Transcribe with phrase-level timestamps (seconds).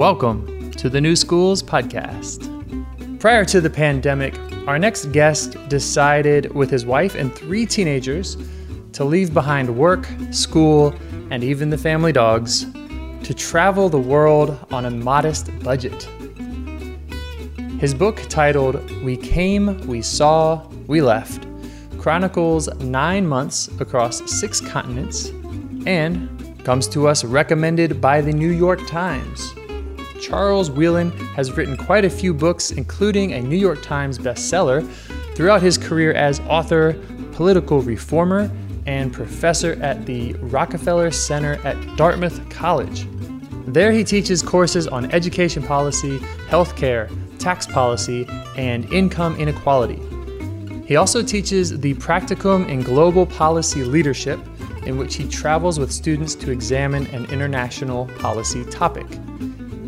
[0.00, 2.48] welcome to the New Schools Podcast.
[3.20, 4.34] Prior to the pandemic,
[4.66, 8.38] our next guest decided with his wife and three teenagers
[8.92, 10.94] to leave behind work, school,
[11.30, 12.64] and even the family dogs
[13.24, 16.04] to travel the world on a modest budget.
[17.78, 21.46] His book, titled We Came, We Saw, We Left,
[21.98, 25.28] chronicles nine months across six continents
[25.84, 29.52] and comes to us recommended by the New York Times.
[30.20, 34.86] Charles Wheelan has written quite a few books, including a New York Times bestseller,
[35.34, 36.94] throughout his career as author,
[37.32, 38.50] political reformer,
[38.86, 43.06] and professor at the Rockefeller Center at Dartmouth College.
[43.66, 48.26] There, he teaches courses on education policy, healthcare, tax policy,
[48.56, 50.00] and income inequality.
[50.86, 54.40] He also teaches the Practicum in Global Policy Leadership,
[54.84, 59.06] in which he travels with students to examine an international policy topic.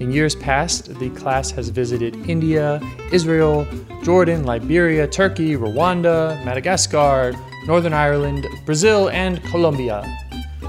[0.03, 2.81] In years past, the class has visited India,
[3.13, 3.65] Israel,
[4.03, 7.33] Jordan, Liberia, Turkey, Rwanda, Madagascar,
[7.69, 10.03] Northern Ireland, Brazil, and Colombia.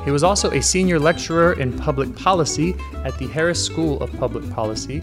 [0.05, 4.47] He was also a senior lecturer in public policy at the Harris School of Public
[4.51, 5.01] Policy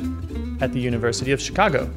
[0.61, 1.91] at the University of Chicago.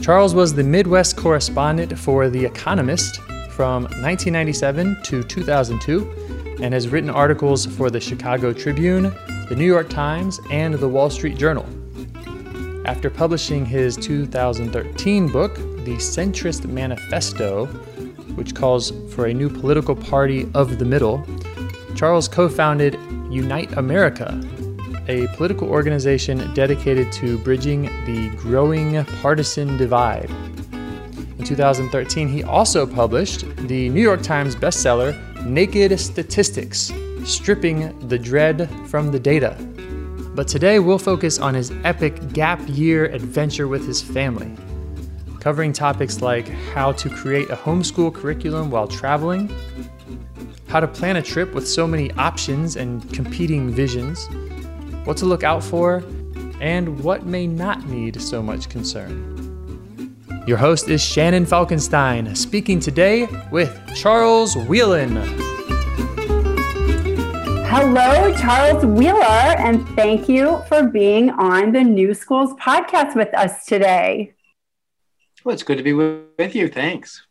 [0.00, 7.10] Charles was the Midwest correspondent for The Economist from 1997 to 2002 and has written
[7.10, 9.14] articles for the Chicago Tribune,
[9.48, 11.66] the New York Times, and the Wall Street Journal.
[12.84, 17.66] After publishing his 2013 book, The Centrist Manifesto,
[18.34, 21.24] which calls for a new political party of the middle,
[21.94, 22.94] Charles co founded
[23.30, 24.38] Unite America,
[25.08, 30.30] a political organization dedicated to bridging the growing partisan divide.
[31.38, 36.92] In 2013, he also published the New York Times bestseller Naked Statistics
[37.24, 39.56] Stripping the Dread from the Data.
[40.34, 44.54] But today we'll focus on his epic gap year adventure with his family,
[45.40, 49.50] covering topics like how to create a homeschool curriculum while traveling,
[50.68, 54.28] how to plan a trip with so many options and competing visions
[55.08, 56.04] what to look out for,
[56.60, 60.14] and what may not need so much concern.
[60.46, 65.16] Your host is Shannon Falkenstein, speaking today with Charles Wheelan.
[67.70, 73.66] Hello, Charles Wheeler, and thank you for being on the New Schools podcast with us
[73.66, 74.32] today.
[75.44, 76.68] Well, it's good to be with you.
[76.68, 77.26] Thanks.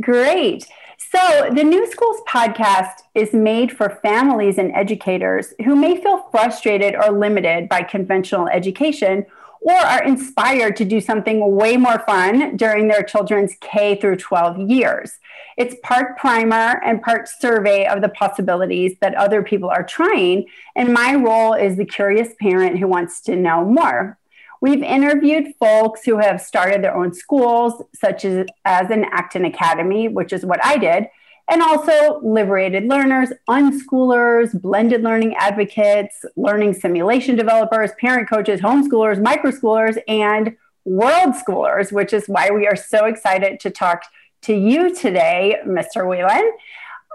[0.00, 0.64] Great.
[1.10, 6.94] So, the New Schools podcast is made for families and educators who may feel frustrated
[6.94, 9.26] or limited by conventional education
[9.64, 14.70] or are inspired to do something way more fun during their children's K through 12
[14.70, 15.18] years.
[15.56, 20.92] It's part primer and part survey of the possibilities that other people are trying, and
[20.92, 24.18] my role is the curious parent who wants to know more.
[24.60, 30.08] We've interviewed folks who have started their own schools, such as, as an Acton Academy,
[30.08, 31.06] which is what I did,
[31.48, 39.98] and also liberated learners, unschoolers, blended learning advocates, learning simulation developers, parent coaches, homeschoolers, microschoolers,
[40.08, 44.02] and world schoolers, which is why we are so excited to talk
[44.42, 46.04] to you today, Mr.
[46.04, 46.50] Wheelan.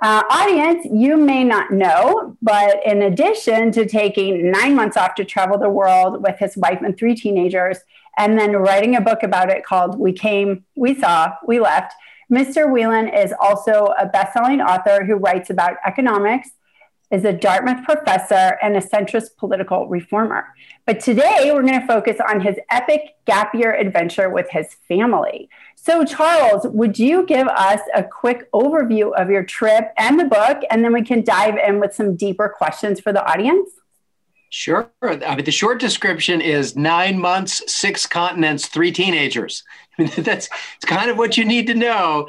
[0.01, 5.25] Uh, audience, you may not know, but in addition to taking nine months off to
[5.25, 7.79] travel the world with his wife and three teenagers,
[8.17, 11.94] and then writing a book about it called We Came, We Saw, We Left,
[12.31, 12.67] Mr.
[12.67, 16.51] Wheelan is also a best-selling author who writes about economics,
[17.09, 20.45] is a Dartmouth professor, and a centrist political reformer.
[20.85, 25.50] But today we're going to focus on his epic gap year adventure with his family.
[25.75, 30.61] So, Charles, would you give us a quick overview of your trip and the book,
[30.69, 33.72] and then we can dive in with some deeper questions for the audience?
[34.51, 34.90] Sure.
[35.01, 39.63] I mean, the short description is nine months, six continents, three teenagers.
[40.17, 42.28] That's it's kind of what you need to know.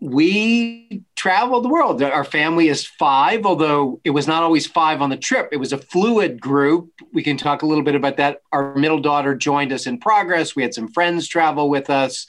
[0.00, 2.02] We traveled the world.
[2.02, 5.48] Our family is five, although it was not always five on the trip.
[5.52, 6.90] It was a fluid group.
[7.12, 8.42] We can talk a little bit about that.
[8.52, 10.54] Our middle daughter joined us in progress.
[10.54, 12.26] We had some friends travel with us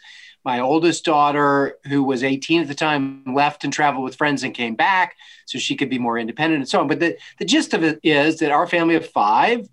[0.47, 4.53] my oldest daughter, who was 18 at the time, left and traveled with friends and
[4.53, 6.87] came back so she could be more independent and so on.
[6.87, 9.67] But the, the gist of it is that our family of five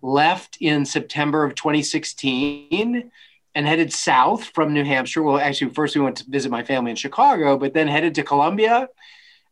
[0.00, 3.10] left in September of 2016
[3.54, 5.22] and headed south from New Hampshire.
[5.22, 8.22] Well, actually, first we went to visit my family in Chicago, but then headed to
[8.22, 8.88] Colombia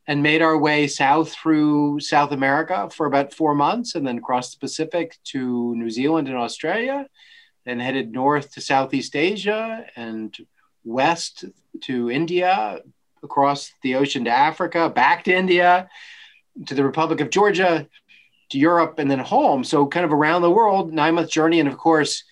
[0.06, 4.52] and made our way south through South America for about four months and then crossed
[4.52, 7.06] the Pacific to New Zealand and Australia,
[7.64, 10.36] then headed north to Southeast Asia and
[10.84, 11.44] west
[11.82, 12.80] to India,
[13.22, 15.88] across the ocean to Africa, back to India,
[16.66, 17.88] to the Republic of Georgia,
[18.50, 19.64] to Europe and then home.
[19.64, 21.60] So kind of around the world, nine month journey.
[21.60, 22.24] And of course,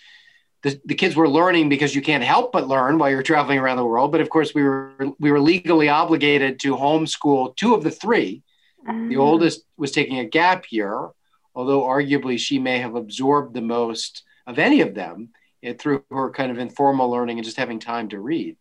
[0.63, 3.79] the, the kids were learning because you can't help but learn while you're traveling around
[3.79, 4.13] the world.
[4.13, 8.43] But of course, we were we were legally obligated to homeschool two of the three.
[8.87, 9.21] The ah.
[9.21, 11.11] oldest was taking a gap year,
[11.55, 15.31] although arguably she may have absorbed the most of any of them
[15.79, 18.57] through her kind of informal learning and just having time to read.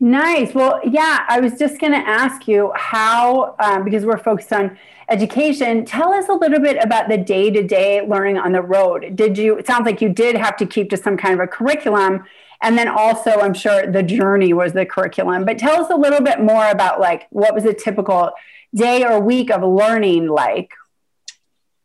[0.00, 0.54] Nice.
[0.54, 4.78] Well, yeah, I was just going to ask you how, um, because we're focused on
[5.08, 9.16] education, tell us a little bit about the day to day learning on the road.
[9.16, 11.48] Did you, it sounds like you did have to keep to some kind of a
[11.48, 12.24] curriculum.
[12.62, 16.20] And then also, I'm sure the journey was the curriculum, but tell us a little
[16.20, 18.30] bit more about like what was a typical
[18.74, 20.70] day or week of learning like?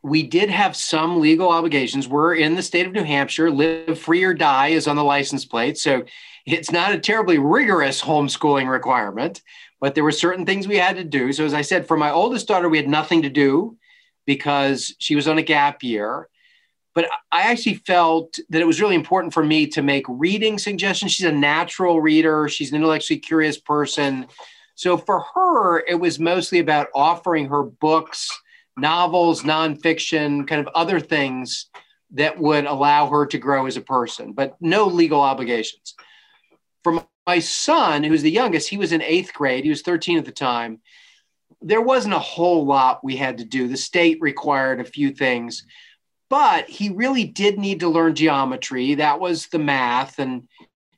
[0.03, 2.09] we did have some legal obligations.
[2.09, 3.49] We're in the state of New Hampshire.
[3.49, 5.77] Live free or die is on the license plate.
[5.77, 6.03] So
[6.45, 9.41] it's not a terribly rigorous homeschooling requirement,
[9.79, 11.31] but there were certain things we had to do.
[11.31, 13.77] So, as I said, for my oldest daughter, we had nothing to do
[14.25, 16.27] because she was on a gap year.
[16.95, 21.11] But I actually felt that it was really important for me to make reading suggestions.
[21.11, 24.27] She's a natural reader, she's an intellectually curious person.
[24.75, 28.29] So, for her, it was mostly about offering her books,
[28.77, 31.67] novels, nonfiction, kind of other things
[32.11, 35.95] that would allow her to grow as a person, but no legal obligations
[37.25, 39.63] my son, who's the youngest, he was in eighth grade.
[39.63, 40.81] He was 13 at the time.
[41.61, 43.67] There wasn't a whole lot we had to do.
[43.67, 45.65] The state required a few things,
[46.29, 48.95] but he really did need to learn geometry.
[48.95, 50.47] That was the math, and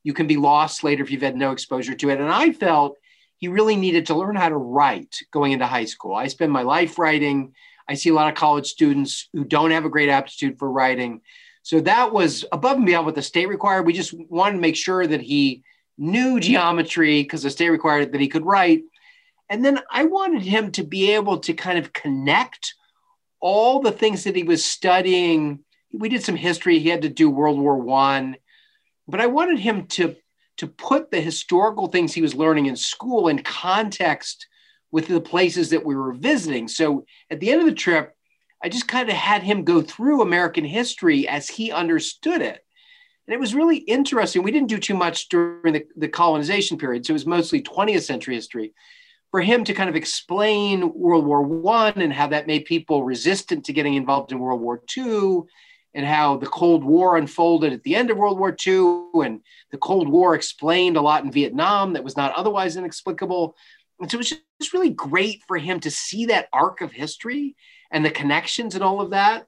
[0.03, 2.19] you can be lost later if you've had no exposure to it.
[2.19, 2.97] And I felt
[3.37, 6.15] he really needed to learn how to write going into high school.
[6.15, 7.53] I spend my life writing.
[7.87, 11.21] I see a lot of college students who don't have a great aptitude for writing.
[11.61, 13.85] So that was above and beyond what the state required.
[13.85, 15.63] We just wanted to make sure that he
[15.97, 18.83] knew geometry because the state required that he could write.
[19.49, 22.73] And then I wanted him to be able to kind of connect
[23.39, 25.59] all the things that he was studying.
[25.93, 26.79] We did some history.
[26.79, 28.37] He had to do World War One,
[29.07, 30.15] but I wanted him to
[30.57, 34.47] to put the historical things he was learning in school in context
[34.91, 36.67] with the places that we were visiting.
[36.67, 38.15] So at the end of the trip,
[38.63, 42.64] I just kind of had him go through American history as he understood it.
[43.27, 44.43] And it was really interesting.
[44.43, 47.05] We didn't do too much during the, the colonization period.
[47.05, 48.73] So it was mostly 20th century history.
[49.31, 53.65] For him to kind of explain World War One and how that made people resistant
[53.65, 55.41] to getting involved in World War II,
[55.95, 59.41] and how the Cold War unfolded at the end of World War II, and
[59.71, 63.55] the Cold War explained a lot in Vietnam that was not otherwise inexplicable.
[64.01, 67.55] And so it was just really great for him to see that arc of history
[67.91, 69.47] and the connections and all of that.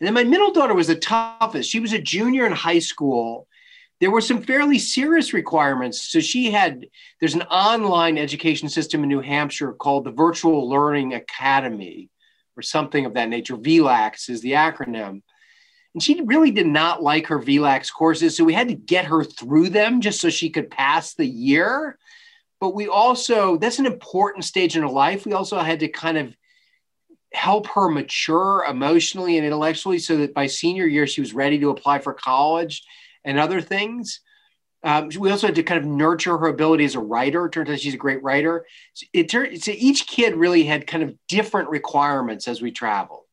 [0.00, 1.70] And then my middle daughter was the toughest.
[1.70, 3.46] She was a junior in high school.
[4.00, 6.00] There were some fairly serious requirements.
[6.00, 6.86] So she had,
[7.20, 12.08] there's an online education system in New Hampshire called the Virtual Learning Academy
[12.56, 13.56] or something of that nature.
[13.56, 15.20] VLACS is the acronym.
[15.92, 18.36] And she really did not like her VLACS courses.
[18.36, 21.98] So we had to get her through them just so she could pass the year.
[22.58, 25.26] But we also, that's an important stage in her life.
[25.26, 26.34] We also had to kind of
[27.32, 31.70] help her mature emotionally and intellectually so that by senior year she was ready to
[31.70, 32.82] apply for college
[33.24, 34.20] and other things.
[34.82, 37.46] Um, we also had to kind of nurture her ability as a writer.
[37.46, 38.66] It turns out she's a great writer.
[39.12, 43.24] It turned so each kid really had kind of different requirements as we traveled.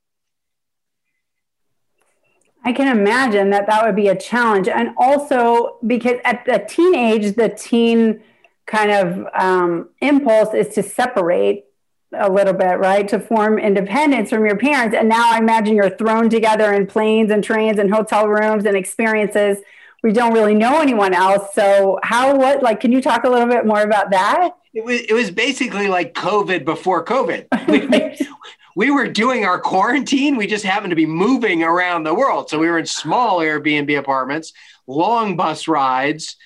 [2.66, 7.36] I can imagine that that would be a challenge, and also because at the teenage,
[7.36, 8.22] the teen
[8.66, 11.67] kind of um, impulse is to separate
[12.14, 13.08] a little bit, right?
[13.10, 14.96] To form independence from your parents.
[14.96, 18.78] And now I imagine you're thrown together in planes and trains and hotel rooms and
[18.78, 19.58] experiences.
[20.04, 21.54] We don't really know anyone else.
[21.54, 24.52] So how what like can you talk a little bit more about that?
[24.74, 27.48] It was it was basically like COVID before COVID.
[27.68, 28.28] we,
[28.76, 30.38] we were doing our quarantine.
[30.38, 32.50] We just happened to be moving around the world.
[32.50, 34.54] So we were in small Airbnb apartments,
[34.86, 36.38] long bus rides,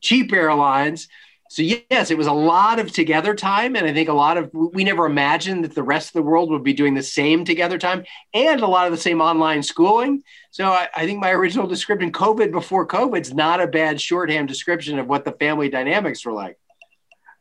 [0.00, 1.08] cheap airlines
[1.52, 4.48] so yes, it was a lot of together time, and I think a lot of
[4.54, 7.76] we never imagined that the rest of the world would be doing the same together
[7.76, 10.22] time and a lot of the same online schooling.
[10.50, 14.48] So I, I think my original description, COVID before COVID, is not a bad shorthand
[14.48, 16.58] description of what the family dynamics were like.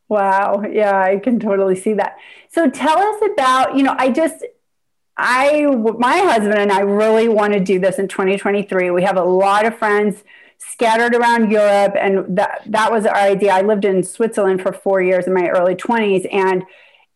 [0.09, 2.17] Wow, yeah, I can totally see that.
[2.49, 4.43] So tell us about, you know, I just
[5.15, 8.91] I my husband and I really want to do this in 2023.
[8.91, 10.21] We have a lot of friends
[10.69, 11.95] scattered around Europe.
[11.99, 13.53] And that, that was our idea.
[13.53, 16.27] I lived in Switzerland for four years in my early 20s.
[16.31, 16.63] And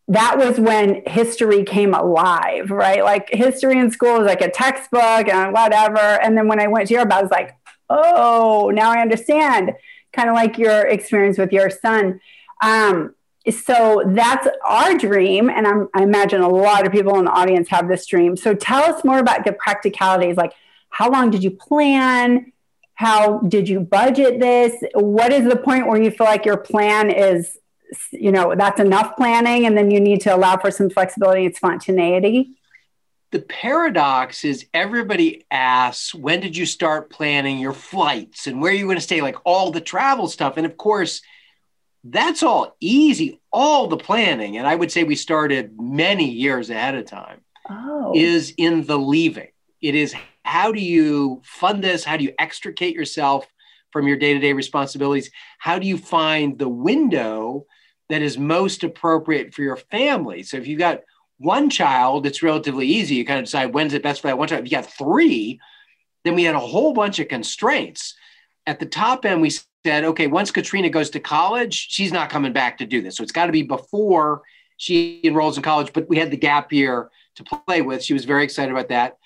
[0.08, 3.04] that was when history came alive, right?
[3.04, 5.98] Like history in school was like a textbook and whatever.
[5.98, 7.56] And then when I went to Europe, I was like,
[7.90, 9.74] oh, now I understand.
[10.14, 12.20] Kind of like your experience with your son.
[12.62, 13.16] Um,
[13.50, 15.50] so that's our dream.
[15.50, 18.38] And I'm, I imagine a lot of people in the audience have this dream.
[18.38, 20.38] So tell us more about the practicalities.
[20.38, 20.54] Like,
[20.90, 22.52] how long did you plan?
[22.96, 24.74] How did you budget this?
[24.94, 27.58] What is the point where you feel like your plan is,
[28.12, 31.56] you know, that's enough planning and then you need to allow for some flexibility and
[31.56, 32.58] spontaneity?
[33.32, 38.76] The paradox is everybody asks, when did you start planning your flights and where are
[38.76, 39.22] you going to stay?
[39.22, 40.56] Like all the travel stuff.
[40.56, 41.22] And of course,
[42.06, 44.58] that's all easy, all the planning.
[44.58, 48.14] And I would say we started many years ahead of time, oh.
[48.16, 49.50] is in the leaving.
[49.82, 52.04] It is how do you fund this?
[52.04, 53.48] How do you extricate yourself
[53.92, 55.32] from your day to day responsibilities?
[55.58, 57.66] How do you find the window
[58.10, 60.44] that is most appropriate for your family?
[60.44, 61.02] So if you've got
[61.38, 63.16] one child, it's relatively easy.
[63.16, 64.64] You kind of decide when's it best for that one child.
[64.64, 65.60] If you got three,
[66.24, 68.14] then we had a whole bunch of constraints.
[68.68, 69.52] At the top end, we
[69.84, 73.18] said, okay, once Katrina goes to college, she's not coming back to do this.
[73.18, 74.44] So it's got to be before
[74.78, 75.92] she enrolls in college.
[75.92, 78.04] But we had the gap year to play with.
[78.04, 79.18] She was very excited about that.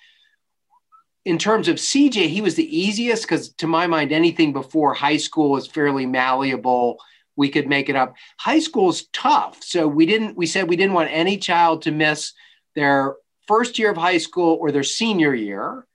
[1.26, 5.18] In terms of CJ, he was the easiest because, to my mind, anything before high
[5.18, 6.98] school is fairly malleable.
[7.36, 8.16] We could make it up.
[8.38, 9.64] High school is tough.
[9.64, 12.34] So we didn't, we said we didn't want any child to miss
[12.76, 13.16] their
[13.48, 15.86] first year of high school or their senior year.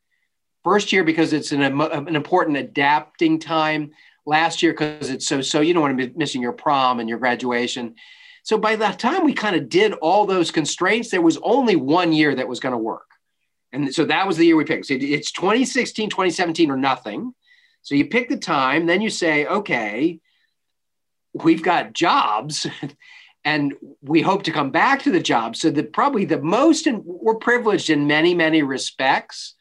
[0.62, 3.92] First year because it's an, an important adapting time
[4.26, 7.08] last year because it's so so you don't want to be missing your prom and
[7.08, 7.94] your graduation
[8.42, 12.12] so by the time we kind of did all those constraints there was only one
[12.12, 13.13] year that was going to work
[13.74, 17.34] and so that was the year we picked so it's 2016 2017 or nothing
[17.82, 20.18] so you pick the time then you say okay
[21.32, 22.66] we've got jobs
[23.44, 27.02] and we hope to come back to the job so that probably the most and
[27.04, 29.54] we're privileged in many many respects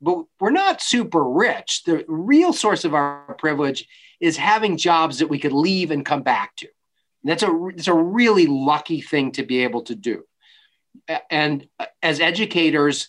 [0.00, 1.84] but we're not super rich.
[1.84, 3.86] The real source of our privilege
[4.18, 6.68] is having jobs that we could leave and come back to.
[7.22, 10.24] And that's a it's a really lucky thing to be able to do.
[11.30, 11.66] And
[12.02, 13.08] as educators,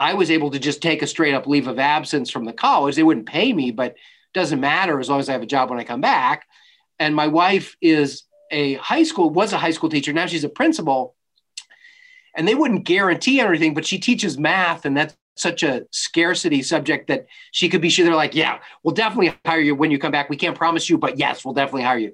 [0.00, 2.96] I was able to just take a straight up leave of absence from the college.
[2.96, 3.94] They wouldn't pay me, but
[4.32, 6.46] doesn't matter as long as I have a job when I come back.
[6.98, 10.12] And my wife is a high school was a high school teacher.
[10.12, 11.14] Now she's a principal.
[12.34, 17.08] And they wouldn't guarantee anything, but she teaches math, and that's such a scarcity subject
[17.08, 20.12] that she could be sure they're like, yeah, we'll definitely hire you when you come
[20.12, 20.30] back.
[20.30, 22.12] We can't promise you, but yes, we'll definitely hire you.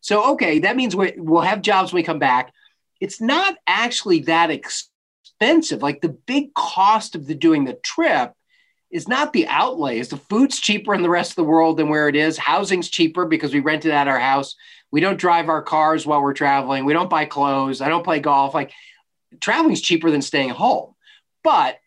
[0.00, 2.52] So, okay, that means we, will have jobs when we come back.
[3.00, 4.50] It's not actually that
[5.38, 5.82] expensive.
[5.82, 8.32] Like the big cost of the doing the trip
[8.90, 10.08] is not the outlays.
[10.08, 12.38] The food's cheaper in the rest of the world than where it is.
[12.38, 14.54] Housing's cheaper because we rented out our house.
[14.90, 16.84] We don't drive our cars while we're traveling.
[16.84, 17.80] We don't buy clothes.
[17.80, 18.54] I don't play golf.
[18.54, 18.72] Like
[19.40, 20.94] traveling's cheaper than staying home.
[21.42, 21.78] But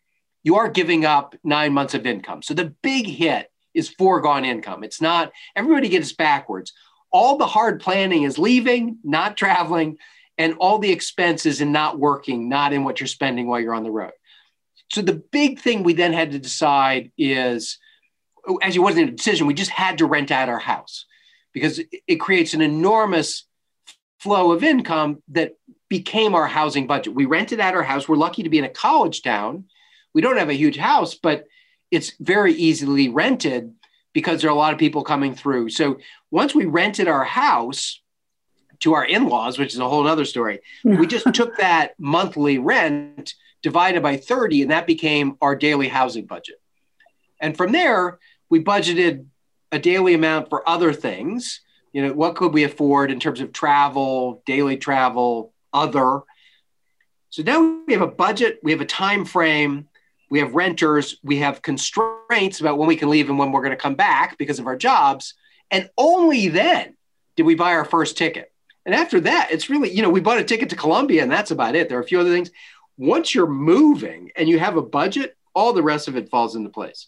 [0.44, 2.42] you are giving up nine months of income.
[2.44, 4.84] So the big hit is foregone income.
[4.84, 6.74] It's not, everybody gets backwards.
[7.12, 9.98] All the hard planning is leaving, not traveling,
[10.40, 13.84] and all the expenses in not working, not in what you're spending while you're on
[13.84, 14.14] the road.
[14.92, 17.78] So the big thing we then had to decide is,
[18.48, 21.06] it wasn't a decision, we just had to rent out our house
[21.54, 23.46] because it creates an enormous
[24.20, 25.54] flow of income that
[25.90, 27.14] became our housing budget.
[27.14, 28.10] We rented out our house.
[28.10, 29.66] We're lucky to be in a college town
[30.14, 31.46] we don't have a huge house, but
[31.92, 33.74] it's very easily rented
[34.14, 35.70] because there are a lot of people coming through.
[35.70, 36.00] So
[36.32, 38.02] once we rented our house
[38.80, 43.34] to our in-laws, which is a whole other story, we just took that monthly rent
[43.62, 46.62] divided by 30, and that became our daily housing budget.
[47.40, 48.20] And from there,
[48.50, 49.26] we budgeted
[49.72, 51.62] a daily amount for other things.
[51.94, 56.22] You know, what could we afford in terms of travel, daily travel, other?
[57.30, 59.88] So now we have a budget, we have a time frame,
[60.30, 63.72] we have renters, we have constraints about when we can leave and when we're going
[63.72, 65.34] to come back because of our jobs.
[65.72, 66.96] And only then
[67.36, 68.52] did we buy our first ticket.
[68.90, 71.52] And after that, it's really, you know, we bought a ticket to Colombia and that's
[71.52, 71.90] about it.
[71.90, 72.50] There are a few other things.
[72.98, 76.72] Once you're moving and you have a budget, all the rest of it falls into
[76.72, 77.06] place.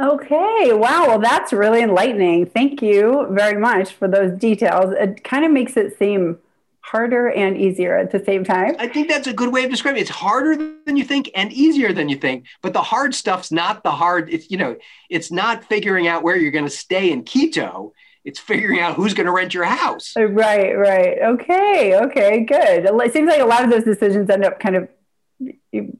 [0.00, 0.72] Okay.
[0.72, 1.08] Wow.
[1.08, 2.46] Well, that's really enlightening.
[2.46, 4.94] Thank you very much for those details.
[4.98, 6.38] It kind of makes it seem
[6.80, 8.76] harder and easier at the same time.
[8.78, 10.08] I think that's a good way of describing it.
[10.08, 13.82] It's harder than you think and easier than you think, but the hard stuff's not
[13.82, 14.32] the hard.
[14.32, 14.76] It's you know,
[15.10, 17.92] it's not figuring out where you're going to stay in Quito.
[18.26, 20.12] It's figuring out who's going to rent your house.
[20.16, 21.16] Uh, right, right.
[21.22, 22.84] Okay, okay, good.
[22.84, 24.88] It seems like a lot of those decisions end up kind of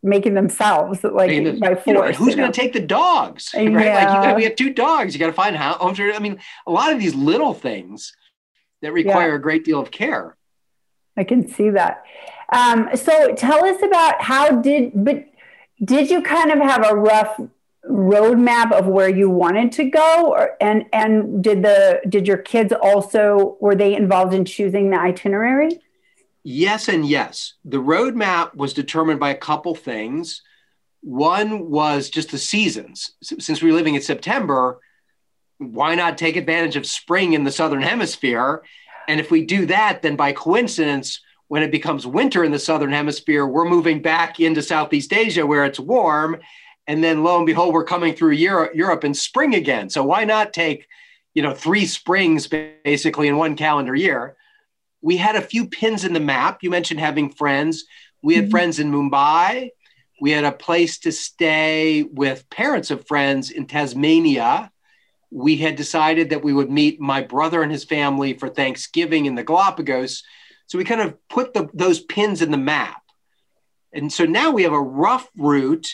[0.02, 1.30] making themselves like
[1.60, 1.86] by force.
[1.86, 3.52] You know, who's going to take the dogs?
[3.54, 3.70] Right?
[3.70, 4.12] Yeah.
[4.12, 5.14] Like you, we have two dogs.
[5.14, 6.00] You got to find homes.
[6.00, 8.12] I mean, a lot of these little things
[8.82, 9.36] that require yeah.
[9.36, 10.36] a great deal of care.
[11.16, 12.02] I can see that.
[12.52, 15.26] Um, so tell us about how did but
[15.84, 17.40] did you kind of have a rough
[17.88, 22.72] roadmap of where you wanted to go or, and and did the did your kids
[22.72, 25.80] also were they involved in choosing the itinerary?
[26.42, 27.54] Yes and yes.
[27.64, 30.42] The roadmap was determined by a couple things.
[31.00, 33.12] One was just the seasons.
[33.22, 34.80] Since we were living in september
[35.58, 38.62] why not take advantage of spring in the southern hemisphere?
[39.08, 42.92] And if we do that then by coincidence when it becomes winter in the southern
[42.92, 46.40] hemisphere we're moving back into southeast asia where it's warm
[46.86, 49.90] and then lo and behold, we're coming through Europe, Europe in spring again.
[49.90, 50.86] So why not take,
[51.34, 54.36] you know, three springs basically in one calendar year?
[55.02, 56.62] We had a few pins in the map.
[56.62, 57.84] You mentioned having friends.
[58.22, 58.50] We had mm-hmm.
[58.50, 59.70] friends in Mumbai.
[60.20, 64.70] We had a place to stay with parents of friends in Tasmania.
[65.30, 69.34] We had decided that we would meet my brother and his family for Thanksgiving in
[69.34, 70.22] the Galapagos.
[70.66, 73.02] So we kind of put the, those pins in the map.
[73.92, 75.86] And so now we have a rough route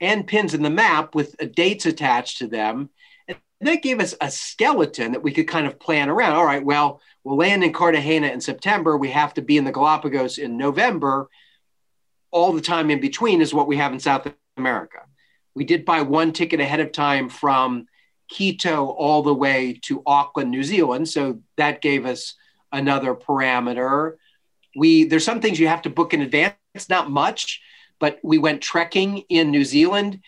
[0.00, 2.90] and pins in the map with uh, dates attached to them.
[3.28, 6.32] And that gave us a skeleton that we could kind of plan around.
[6.32, 8.96] All right, well, we'll land in Cartagena in September.
[8.96, 11.28] We have to be in the Galapagos in November.
[12.30, 14.26] All the time in between is what we have in South
[14.56, 15.00] America.
[15.54, 17.86] We did buy one ticket ahead of time from
[18.30, 21.08] Quito all the way to Auckland, New Zealand.
[21.08, 22.36] So that gave us
[22.72, 24.14] another parameter.
[24.76, 27.60] We there's some things you have to book in advance, It's not much,
[28.00, 30.20] but we went trekking in New Zealand,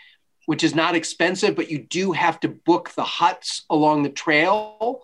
[0.47, 5.03] which is not expensive, but you do have to book the huts along the trail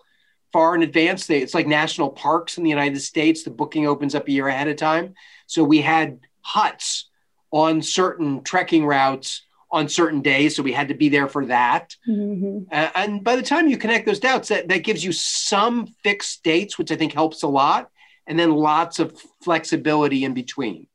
[0.53, 1.27] far in advance.
[1.27, 3.43] They, it's like national parks in the United States.
[3.43, 5.15] The booking opens up a year ahead of time.
[5.47, 7.09] So we had huts
[7.51, 10.55] on certain trekking routes on certain days.
[10.55, 11.95] So we had to be there for that.
[12.07, 12.63] Mm-hmm.
[12.71, 16.43] Uh, and by the time you connect those dots, that, that gives you some fixed
[16.43, 17.91] dates, which I think helps a lot.
[18.25, 20.87] And then lots of flexibility in between.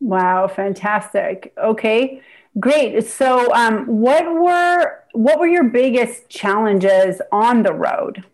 [0.00, 1.54] Wow, fantastic.
[1.56, 2.20] Okay,
[2.58, 3.04] great.
[3.06, 8.24] So, um, what were what were your biggest challenges on the road?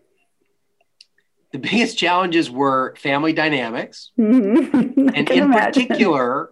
[1.51, 5.87] The biggest challenges were family dynamics, and in imagine.
[5.87, 6.51] particular,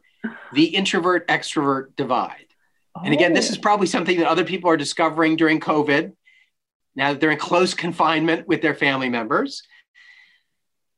[0.54, 2.46] the introvert extrovert divide.
[2.96, 3.02] Oh.
[3.04, 3.62] And again, this is oh.
[3.62, 6.14] probably something that other people are discovering during COVID.
[6.96, 9.64] Now that they're in close confinement with their family members,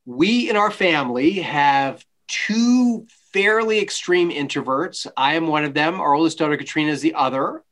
[0.06, 5.08] we in our family have two fairly extreme introverts.
[5.18, 6.00] I am one of them.
[6.00, 7.64] Our oldest daughter, Katrina, is the other.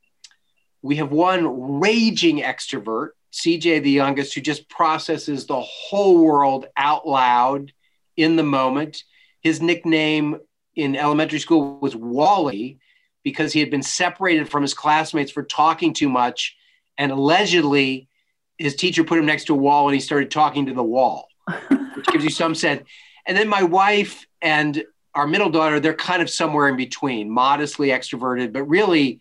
[0.82, 7.08] We have one raging extrovert, CJ, the youngest, who just processes the whole world out
[7.08, 7.71] loud
[8.17, 9.04] in the moment.
[9.41, 10.39] His nickname
[10.76, 12.80] in elementary school was Wally
[13.24, 16.58] because he had been separated from his classmates for talking too much.
[16.97, 18.10] And allegedly,
[18.58, 21.28] his teacher put him next to a wall and he started talking to the wall,
[21.95, 22.88] which gives you some sense.
[23.28, 27.89] And then my wife and our middle daughter, they're kind of somewhere in between, modestly
[27.89, 29.19] extroverted, but really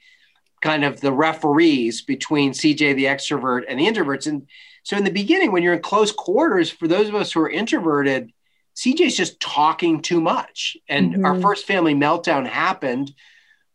[0.60, 4.26] kind of the referees between CJ the extrovert and the introverts.
[4.26, 4.46] And
[4.82, 7.50] so in the beginning, when you're in close quarters, for those of us who are
[7.50, 8.32] introverted,
[8.76, 10.76] CJ's just talking too much.
[10.88, 11.24] And mm-hmm.
[11.24, 13.12] our first family meltdown happened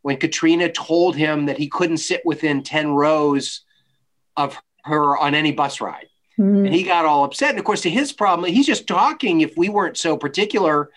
[0.01, 3.61] when Katrina told him that he couldn't sit within 10 rows
[4.37, 6.07] of her on any bus ride.
[6.39, 6.65] Mm-hmm.
[6.65, 7.51] And he got all upset.
[7.51, 9.41] And of course, to his problem, he's just talking.
[9.41, 10.91] If we weren't so particular,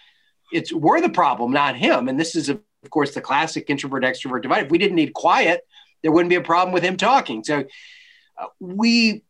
[0.52, 2.08] it's we're the problem, not him.
[2.08, 4.64] And this is, of course, the classic introvert extrovert divide.
[4.64, 5.66] If we didn't need quiet,
[6.02, 7.44] there wouldn't be a problem with him talking.
[7.44, 7.64] So
[8.36, 9.22] uh, we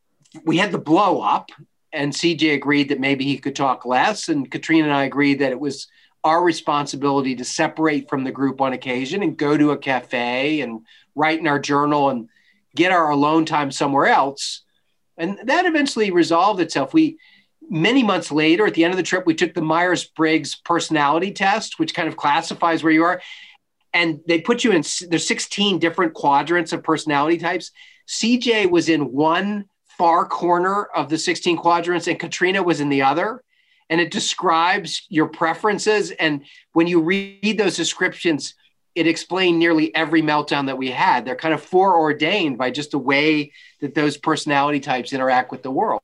[0.44, 1.50] we had the blow up,
[1.92, 5.52] and CJ agreed that maybe he could talk less, and Katrina and I agreed that
[5.52, 5.88] it was
[6.24, 10.80] our responsibility to separate from the group on occasion and go to a cafe and
[11.14, 12.28] write in our journal and
[12.74, 14.62] get our alone time somewhere else.
[15.16, 16.92] And that eventually resolved itself.
[16.92, 17.18] We
[17.68, 21.32] many months later, at the end of the trip, we took the Myers Briggs personality
[21.32, 23.20] test, which kind of classifies where you are.
[23.92, 27.70] And they put you in, there's 16 different quadrants of personality types.
[28.06, 29.66] CJ was in one
[29.98, 33.42] far corner of the 16 quadrants, and Katrina was in the other.
[33.90, 36.10] And it describes your preferences.
[36.10, 38.54] And when you read those descriptions,
[38.94, 41.24] it explained nearly every meltdown that we had.
[41.24, 45.70] They're kind of foreordained by just the way that those personality types interact with the
[45.70, 46.02] world.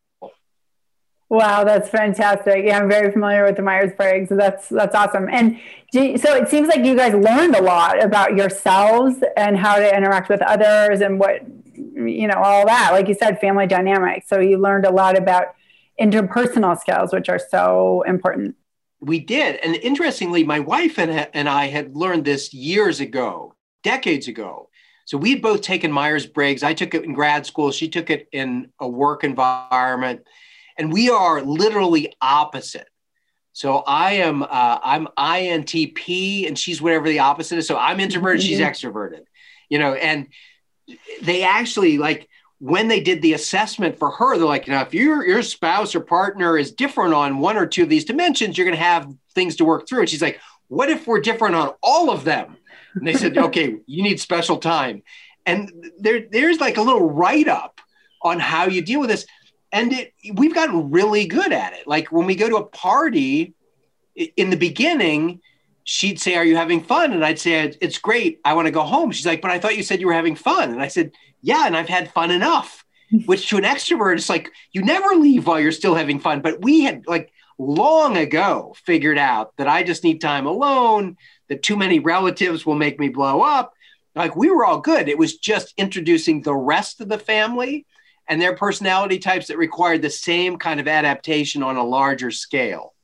[1.35, 2.65] Wow, that's fantastic.
[2.65, 4.29] Yeah, I'm very familiar with the Myers Briggs.
[4.29, 5.29] So that's that's awesome.
[5.29, 5.59] And
[5.93, 9.97] you, so it seems like you guys learned a lot about yourselves and how to
[9.97, 11.41] interact with others and what
[11.75, 12.91] you know all that.
[12.93, 14.29] Like you said, family dynamics.
[14.29, 15.57] So you learned a lot about
[16.01, 18.55] interpersonal skills, which are so important.
[19.01, 24.29] We did, and interestingly, my wife and and I had learned this years ago, decades
[24.29, 24.69] ago.
[25.05, 26.63] So we'd both taken Myers Briggs.
[26.63, 27.73] I took it in grad school.
[27.73, 30.23] She took it in a work environment
[30.79, 32.89] and we are literally opposite.
[33.53, 34.47] So I am uh,
[34.83, 37.67] I'm INTP and she's whatever the opposite is.
[37.67, 38.49] So I'm introverted, mm-hmm.
[38.49, 39.25] she's extroverted.
[39.69, 40.29] You know, and
[41.23, 45.25] they actually like when they did the assessment for her, they're like, now if your
[45.27, 48.77] your spouse or partner is different on one or two of these dimensions, you're going
[48.77, 50.01] to have things to work through.
[50.01, 52.57] And she's like, what if we're different on all of them?
[52.95, 55.03] And they said, okay, you need special time.
[55.47, 57.81] And there, there's like a little write up
[58.23, 59.27] on how you deal with this.
[59.75, 61.89] And it, we've gotten really good at it.
[61.89, 63.55] Like when we go to a party
[64.15, 65.41] in the beginning,
[65.83, 67.13] she'd say, Are you having fun?
[67.13, 68.41] And I'd say, It's great.
[68.45, 69.11] I want to go home.
[69.11, 70.71] She's like, But I thought you said you were having fun.
[70.71, 71.11] And I said,
[71.43, 72.85] Yeah, and I've had fun enough.
[73.27, 76.41] Which to an extrovert, it's like, You never leave while you're still having fun.
[76.41, 81.17] But we had like long ago figured out that I just need time alone,
[81.49, 83.73] that too many relatives will make me blow up.
[84.15, 85.09] Like we were all good.
[85.09, 87.87] It was just introducing the rest of the family
[88.29, 92.95] and their personality types that required the same kind of adaptation on a larger scale.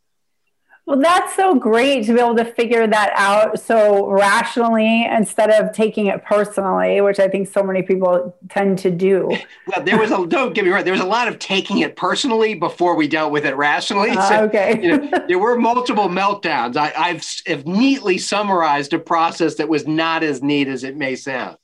[0.90, 5.72] Well, that's so great to be able to figure that out so rationally instead of
[5.72, 9.30] taking it personally, which I think so many people tend to do.
[9.66, 11.94] Well, there was a don't get me wrong, there was a lot of taking it
[11.94, 14.10] personally before we dealt with it rationally.
[14.10, 14.82] Uh, so, okay.
[14.82, 16.76] you know, there were multiple meltdowns.
[16.76, 21.14] I, I've have neatly summarized a process that was not as neat as it may
[21.14, 21.56] sound,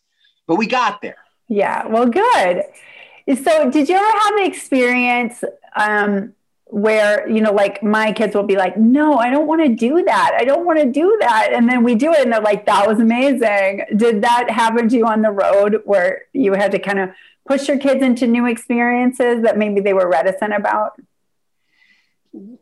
[0.46, 1.16] but we got there.
[1.48, 1.88] Yeah.
[1.88, 2.62] Well, good.
[3.28, 5.42] So, did you ever have an experience?
[5.74, 6.34] Um,
[6.68, 10.02] where you know like my kids will be like no i don't want to do
[10.02, 12.66] that i don't want to do that and then we do it and they're like
[12.66, 16.78] that was amazing did that happen to you on the road where you had to
[16.80, 17.08] kind of
[17.46, 21.00] push your kids into new experiences that maybe they were reticent about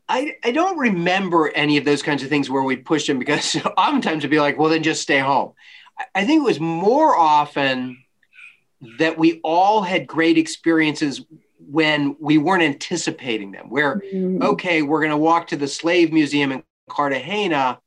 [0.08, 3.56] I, I don't remember any of those kinds of things where we pushed them because
[3.76, 5.54] oftentimes it'd be like, well, then just stay home.
[6.14, 8.03] I think it was more often
[8.98, 11.24] that we all had great experiences
[11.58, 14.42] when we weren't anticipating them, where, mm-hmm.
[14.42, 17.80] okay, we're going to walk to the slave museum in Cartagena,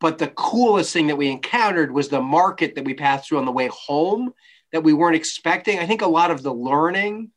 [0.00, 3.46] but the coolest thing that we encountered was the market that we passed through on
[3.46, 4.32] the way home
[4.72, 5.78] that we weren't expecting.
[5.78, 7.30] I think a lot of the learning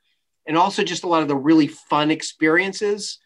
[0.45, 3.19] and also just a lot of the really fun experiences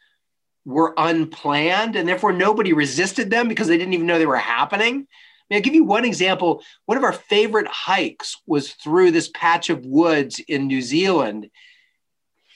[0.66, 5.08] were unplanned and therefore nobody resisted them because they didn't even know they were happening.
[5.52, 6.64] I mean, I'll give you one example.
[6.86, 11.50] One of our favorite hikes was through this patch of woods in New Zealand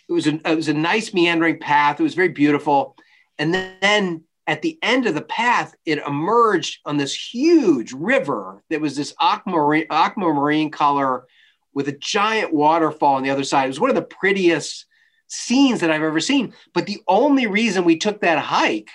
[0.08, 2.00] it was a, it was a nice meandering path.
[2.00, 2.96] It was very beautiful.
[3.38, 8.82] And then at the end of the path, it emerged on this huge river that
[8.82, 11.26] was this aquamarine, aquamarine color
[11.74, 13.66] with a giant waterfall on the other side.
[13.66, 14.86] It was one of the prettiest
[15.28, 16.54] scenes that I've ever seen.
[16.74, 18.92] But the only reason we took that hike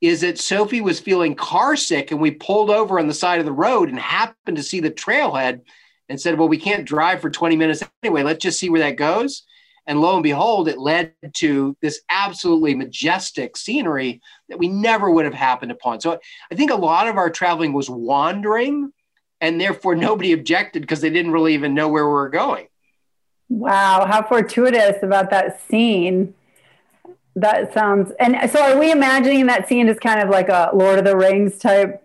[0.00, 3.46] is that Sophie was feeling car sick and we pulled over on the side of
[3.46, 5.62] the road and happened to see the trailhead
[6.08, 8.22] and said, Well, we can't drive for 20 minutes anyway.
[8.22, 9.44] Let's just see where that goes.
[9.86, 15.24] And lo and behold, it led to this absolutely majestic scenery that we never would
[15.24, 16.00] have happened upon.
[16.00, 16.18] So
[16.50, 18.92] I think a lot of our traveling was wandering,
[19.40, 22.66] and therefore nobody objected because they didn't really even know where we were going.
[23.48, 26.34] Wow, how fortuitous about that scene.
[27.36, 30.98] That sounds, and so are we imagining that scene as kind of like a Lord
[30.98, 32.02] of the Rings type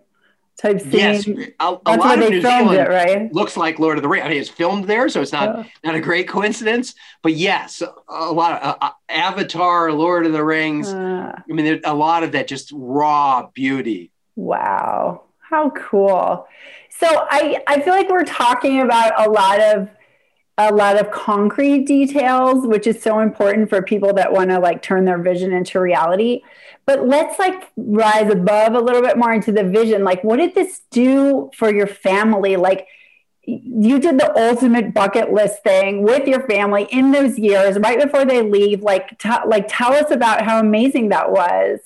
[0.62, 0.92] type scene.
[0.92, 3.32] Yes, a, a lot of New Zealand it, right?
[3.32, 4.24] looks like Lord of the Rings.
[4.24, 6.94] I mean, it's filmed there, so it's not not a great coincidence.
[7.22, 10.88] But yes, a lot of uh, Avatar, Lord of the Rings.
[10.88, 14.12] Uh, I mean, there's a lot of that just raw beauty.
[14.36, 16.46] Wow, how cool!
[16.90, 19.88] So I I feel like we're talking about a lot of
[20.58, 24.82] a lot of concrete details, which is so important for people that want to like
[24.82, 26.42] turn their vision into reality.
[26.84, 30.04] But let's like rise above a little bit more into the vision.
[30.04, 32.56] Like, what did this do for your family?
[32.56, 32.86] Like,
[33.44, 38.24] you did the ultimate bucket list thing with your family in those years right before
[38.24, 38.82] they leave.
[38.82, 41.80] Like, t- like tell us about how amazing that was.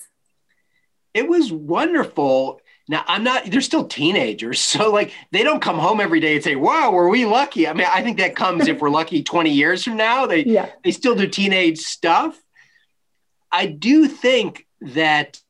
[1.14, 2.60] It was wonderful.
[2.88, 3.46] Now I'm not.
[3.46, 7.08] They're still teenagers, so like they don't come home every day and say, "Wow, were
[7.08, 10.26] we lucky?" I mean, I think that comes if we're lucky 20 years from now.
[10.26, 10.70] They yeah.
[10.84, 12.40] they still do teenage stuff.
[13.50, 15.40] I do think that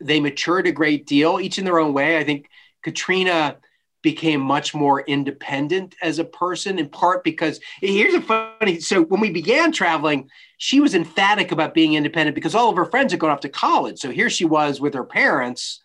[0.00, 2.16] they matured a great deal, each in their own way.
[2.18, 2.48] I think
[2.82, 3.58] Katrina
[4.02, 8.80] became much more independent as a person, in part because here's a funny.
[8.80, 12.86] So when we began traveling, she was emphatic about being independent because all of her
[12.86, 13.98] friends had gone off to college.
[13.98, 15.80] So here she was with her parents.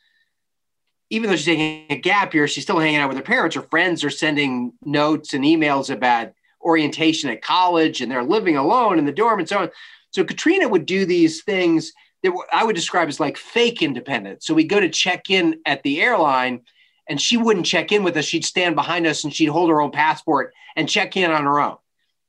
[1.09, 3.55] Even though she's taking a gap year, she's still hanging out with her parents.
[3.55, 8.97] Her friends are sending notes and emails about orientation at college, and they're living alone
[8.97, 9.69] in the dorm and so on.
[10.11, 14.45] So Katrina would do these things that I would describe as like fake independence.
[14.45, 16.61] So we go to check in at the airline
[17.07, 18.25] and she wouldn't check in with us.
[18.25, 21.59] She'd stand behind us and she'd hold her own passport and check in on her
[21.59, 21.77] own.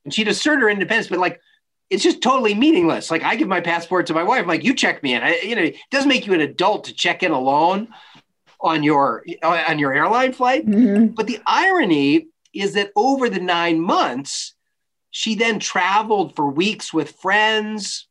[0.05, 1.41] And she'd assert her independence, but like
[1.89, 3.11] it's just totally meaningless.
[3.11, 5.23] Like I give my passport to my wife, I'm like you check me in.
[5.23, 7.89] I, you know, it doesn't make you an adult to check in alone
[8.61, 10.67] on your on your airline flight.
[10.67, 11.15] Mm-hmm.
[11.15, 14.55] But the irony is that over the nine months,
[15.11, 18.09] she then traveled for weeks with friends.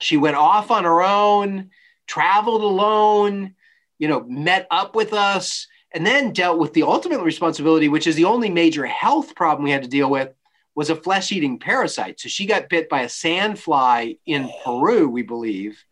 [0.00, 1.70] She went off on her own,
[2.06, 3.54] traveled alone,
[3.98, 8.16] you know, met up with us, and then dealt with the ultimate responsibility, which is
[8.16, 10.30] the only major health problem we had to deal with,
[10.74, 12.18] was a flesh-eating parasite.
[12.18, 15.84] So she got bit by a sandfly in Peru, we believe,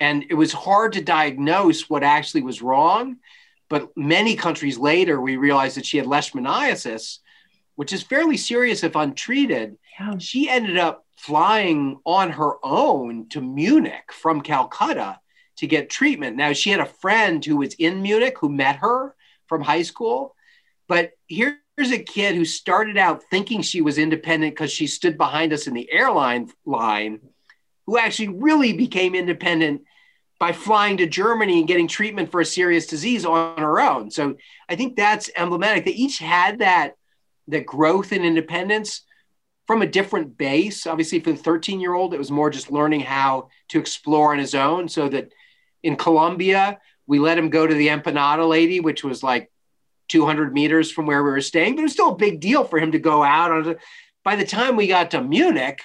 [0.00, 3.18] and it was hard to diagnose what actually was wrong.
[3.68, 7.18] But many countries later, we realized that she had leishmaniasis,
[7.76, 9.76] which is fairly serious if untreated.
[9.98, 10.18] Yeah.
[10.18, 15.20] She ended up flying on her own to Munich from Calcutta
[15.58, 16.36] to get treatment.
[16.36, 19.14] Now, she had a friend who was in Munich who met her
[19.46, 20.34] from high school.
[20.88, 25.52] But here's a kid who started out thinking she was independent because she stood behind
[25.52, 27.20] us in the airline line,
[27.86, 29.82] who actually really became independent
[30.40, 34.10] by flying to Germany and getting treatment for a serious disease on her own.
[34.10, 34.36] So
[34.68, 35.84] I think that's emblematic.
[35.84, 36.94] They each had that
[37.48, 39.02] that growth and independence
[39.66, 40.86] from a different base.
[40.86, 44.38] Obviously, for the 13 year old, it was more just learning how to explore on
[44.38, 44.88] his own.
[44.88, 45.32] So that
[45.82, 49.50] in Colombia, we let him go to the empanada lady, which was like
[50.08, 52.78] 200 meters from where we were staying, but it was still a big deal for
[52.78, 53.76] him to go out.
[54.24, 55.80] By the time we got to Munich,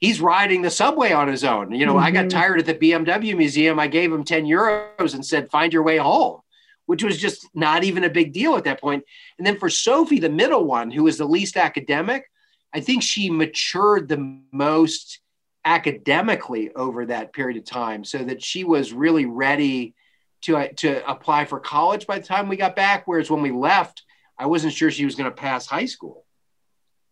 [0.00, 1.72] he's riding the subway on his own.
[1.72, 2.04] You know, mm-hmm.
[2.04, 2.38] I got mm-hmm.
[2.38, 3.78] tired at the BMW museum.
[3.78, 6.40] I gave him 10 euros and said, find your way home,
[6.86, 9.04] which was just not even a big deal at that point.
[9.38, 12.24] And then for Sophie, the middle one, who was the least academic,
[12.72, 15.20] I think she matured the most
[15.64, 19.94] academically over that period of time so that she was really ready
[20.42, 23.02] to, uh, to apply for college by the time we got back.
[23.06, 24.04] Whereas when we left,
[24.38, 26.24] I wasn't sure she was going to pass high school.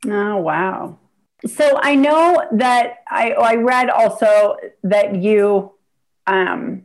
[0.07, 0.99] Oh, wow.
[1.47, 5.73] So I know that I, I read also that you
[6.27, 6.83] um,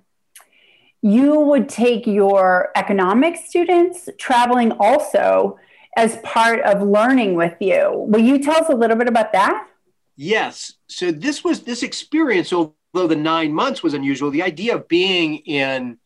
[1.01, 5.59] you would take your economic students traveling also
[5.97, 8.05] as part of learning with you.
[8.07, 9.67] Will you tell us a little bit about that?
[10.15, 10.73] Yes.
[10.87, 15.37] So this was this experience, although the nine months was unusual, the idea of being
[15.39, 15.97] in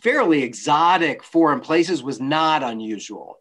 [0.00, 3.38] fairly exotic foreign places was not unusual.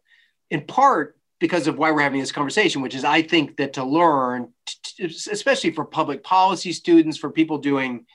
[0.49, 3.83] In part because of why we're having this conversation, which is I think that to
[3.83, 4.53] learn,
[4.99, 8.05] especially for public policy students, for people doing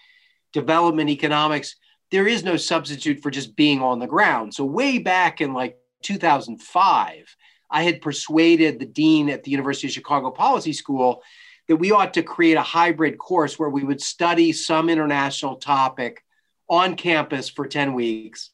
[0.53, 1.75] development economics,
[2.13, 4.55] there is no substitute for just being on the ground.
[4.55, 7.37] So, way back in like 2005,
[7.69, 11.21] I had persuaded the dean at the University of Chicago Policy School
[11.67, 16.23] that we ought to create a hybrid course where we would study some international topic
[16.69, 18.51] on campus for 10 weeks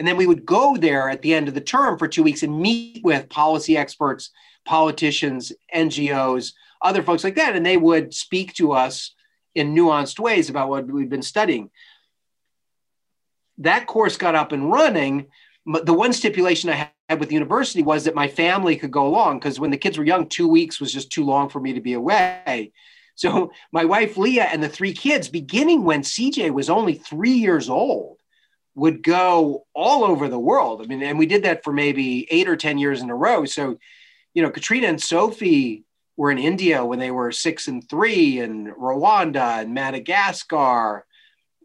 [0.00, 2.42] and then we would go there at the end of the term for two weeks
[2.42, 4.30] and meet with policy experts,
[4.64, 7.54] politicians, NGOs, other folks like that.
[7.54, 9.14] And they would speak to us
[9.54, 11.68] in nuanced ways about what we've been studying.
[13.58, 15.26] That course got up and running.
[15.66, 19.06] but The one stipulation I had with the university was that my family could go
[19.06, 21.74] along because when the kids were young, two weeks was just too long for me
[21.74, 22.72] to be away.
[23.16, 27.68] So my wife Leah and the three kids, beginning when CJ was only three years
[27.68, 28.19] old,
[28.80, 30.80] would go all over the world.
[30.80, 33.44] I mean, and we did that for maybe eight or 10 years in a row.
[33.44, 33.76] So,
[34.32, 35.84] you know, Katrina and Sophie
[36.16, 41.04] were in India when they were six and three, and Rwanda and Madagascar,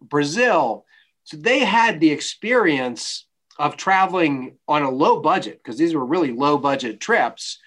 [0.01, 0.85] Brazil.
[1.23, 3.25] So they had the experience
[3.57, 7.59] of traveling on a low budget because these were really low budget trips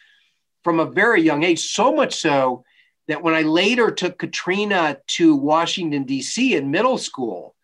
[0.63, 1.71] from a very young age.
[1.71, 2.65] So much so
[3.07, 6.55] that when I later took Katrina to Washington, D.C.
[6.55, 7.55] in middle school,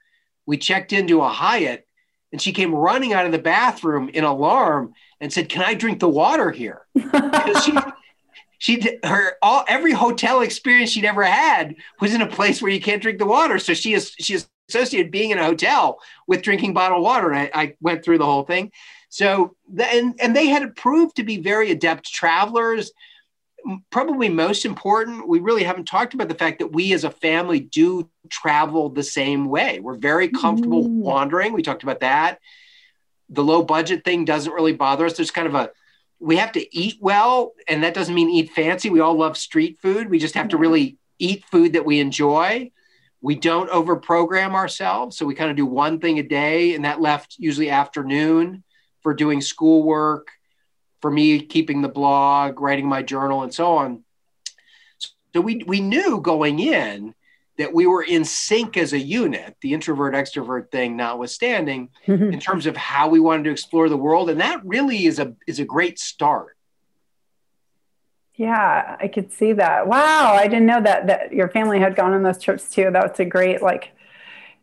[0.46, 1.86] we checked into a Hyatt
[2.32, 6.00] and she came running out of the bathroom in alarm and said, Can I drink
[6.00, 6.86] the water here?
[7.62, 7.72] She,
[8.58, 12.80] she her all every hotel experience she'd ever had was in a place where you
[12.80, 13.58] can't drink the water.
[13.58, 17.30] So she is she is associated being in a hotel with drinking bottled water.
[17.30, 18.72] And I, I went through the whole thing.
[19.08, 22.90] So and and they had proved to be very adept travelers
[23.90, 27.60] probably most important, we really haven't talked about the fact that we as a family
[27.60, 29.80] do travel the same way.
[29.80, 30.90] We're very comfortable mm.
[30.90, 31.52] wandering.
[31.52, 32.40] We talked about that.
[33.30, 35.16] The low budget thing doesn't really bother us.
[35.16, 35.70] There's kind of a,
[36.20, 38.90] we have to eat well, and that doesn't mean eat fancy.
[38.90, 40.10] We all love street food.
[40.10, 42.70] We just have to really eat food that we enjoy.
[43.20, 45.16] We don't over program ourselves.
[45.16, 48.62] So we kind of do one thing a day, and that left usually afternoon
[49.02, 50.28] for doing schoolwork
[51.04, 54.02] for me keeping the blog, writing my journal, and so on.
[55.34, 57.14] So we we knew going in
[57.58, 62.64] that we were in sync as a unit, the introvert extrovert thing notwithstanding, in terms
[62.64, 65.66] of how we wanted to explore the world, and that really is a is a
[65.66, 66.56] great start.
[68.36, 69.86] Yeah, I could see that.
[69.86, 72.88] Wow, I didn't know that that your family had gone on those trips too.
[72.90, 73.90] That's a great like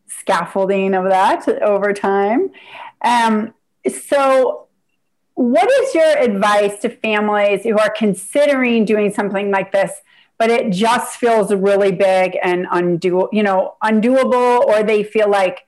[0.07, 2.49] scaffolding of that over time.
[3.03, 3.53] Um,
[3.87, 4.69] so
[5.33, 9.91] what is your advice to families who are considering doing something like this,
[10.37, 15.65] but it just feels really big and undo, you know, undoable, or they feel like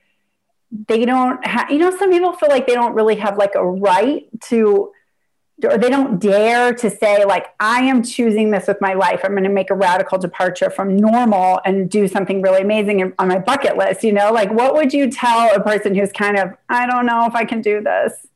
[0.88, 3.64] they don't have, you know, some people feel like they don't really have like a
[3.64, 4.92] right to,
[5.62, 9.20] or they don't dare to say like, I am choosing this with my life.
[9.22, 13.28] I'm going to make a radical departure from normal and do something really amazing on
[13.28, 14.02] my bucket list.
[14.02, 17.26] You know, like what would you tell a person who's kind of, I don't know
[17.26, 18.26] if I can do this?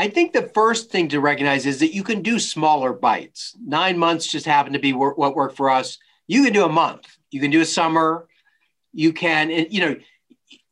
[0.00, 3.54] I think the first thing to recognize is that you can do smaller bites.
[3.62, 5.98] Nine months just happened to be what worked for us.
[6.26, 7.06] You can do a month.
[7.30, 8.26] You can do a summer.
[8.94, 9.96] You can, you know,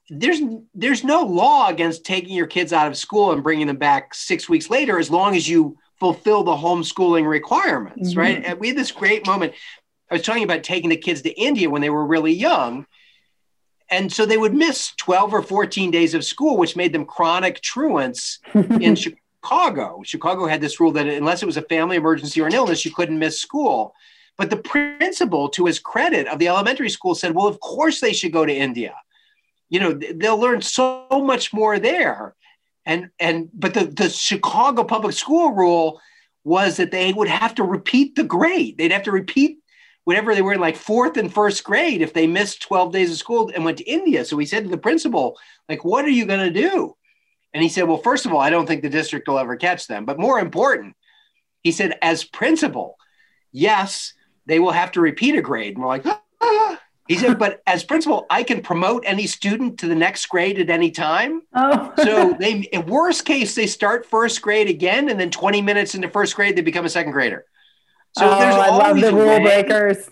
[0.09, 0.41] there's
[0.75, 4.49] there's no law against taking your kids out of school and bringing them back six
[4.49, 8.19] weeks later, as long as you fulfill the homeschooling requirements, mm-hmm.
[8.19, 8.43] right?
[8.43, 9.53] And we had this great moment.
[10.11, 12.87] I was talking about taking the kids to India when they were really young,
[13.91, 17.61] and so they would miss 12 or 14 days of school, which made them chronic
[17.61, 20.03] truants in Chicago.
[20.05, 22.91] Chicago had this rule that unless it was a family emergency or an illness, you
[22.91, 23.95] couldn't miss school.
[24.37, 28.13] But the principal, to his credit, of the elementary school said, well, of course they
[28.13, 28.95] should go to India.
[29.69, 32.35] You know, they'll learn so much more there.
[32.87, 36.01] And and but the, the Chicago public school rule
[36.45, 38.79] was that they would have to repeat the grade.
[38.79, 39.59] They'd have to repeat
[40.09, 43.19] whenever they were in like fourth and first grade if they missed 12 days of
[43.19, 44.25] school and went to India.
[44.25, 46.97] So we said to the principal, like, what are you going to do?
[47.53, 49.87] And he said, well, first of all, I don't think the district will ever catch
[49.87, 50.07] them.
[50.07, 50.97] But more important,
[51.63, 52.97] he said, as principal,
[53.53, 54.15] yes,
[54.47, 55.75] they will have to repeat a grade.
[55.75, 56.81] And we're like, ah.
[57.07, 60.71] He said, but as principal, I can promote any student to the next grade at
[60.71, 61.43] any time.
[61.55, 61.93] Oh.
[62.03, 66.09] so they, in worst case, they start first grade again, and then 20 minutes into
[66.09, 67.45] first grade, they become a second grader.
[68.17, 70.11] So oh, there's I love the rule breakers.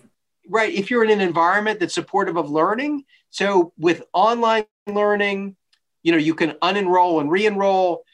[0.49, 0.73] Right.
[0.73, 5.57] If you're in an environment that's supportive of learning, so with online learning,
[6.03, 8.05] you know, you can unenroll and re-enroll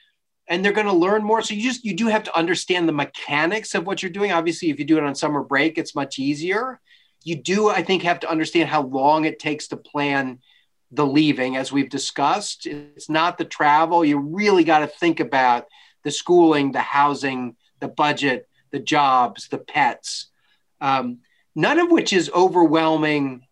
[0.49, 1.42] and they're going to learn more.
[1.42, 4.33] So you just you do have to understand the mechanics of what you're doing.
[4.33, 6.81] Obviously, if you do it on summer break, it's much easier.
[7.25, 10.40] You do, I think, have to understand how long it takes to plan
[10.90, 12.66] the leaving, as we've discussed.
[12.66, 14.05] It's not the travel.
[14.05, 15.66] You really got to think about
[16.05, 20.26] the schooling, the housing, the budget, the jobs, the pets,
[20.80, 21.18] um,
[21.54, 23.46] none of which is overwhelming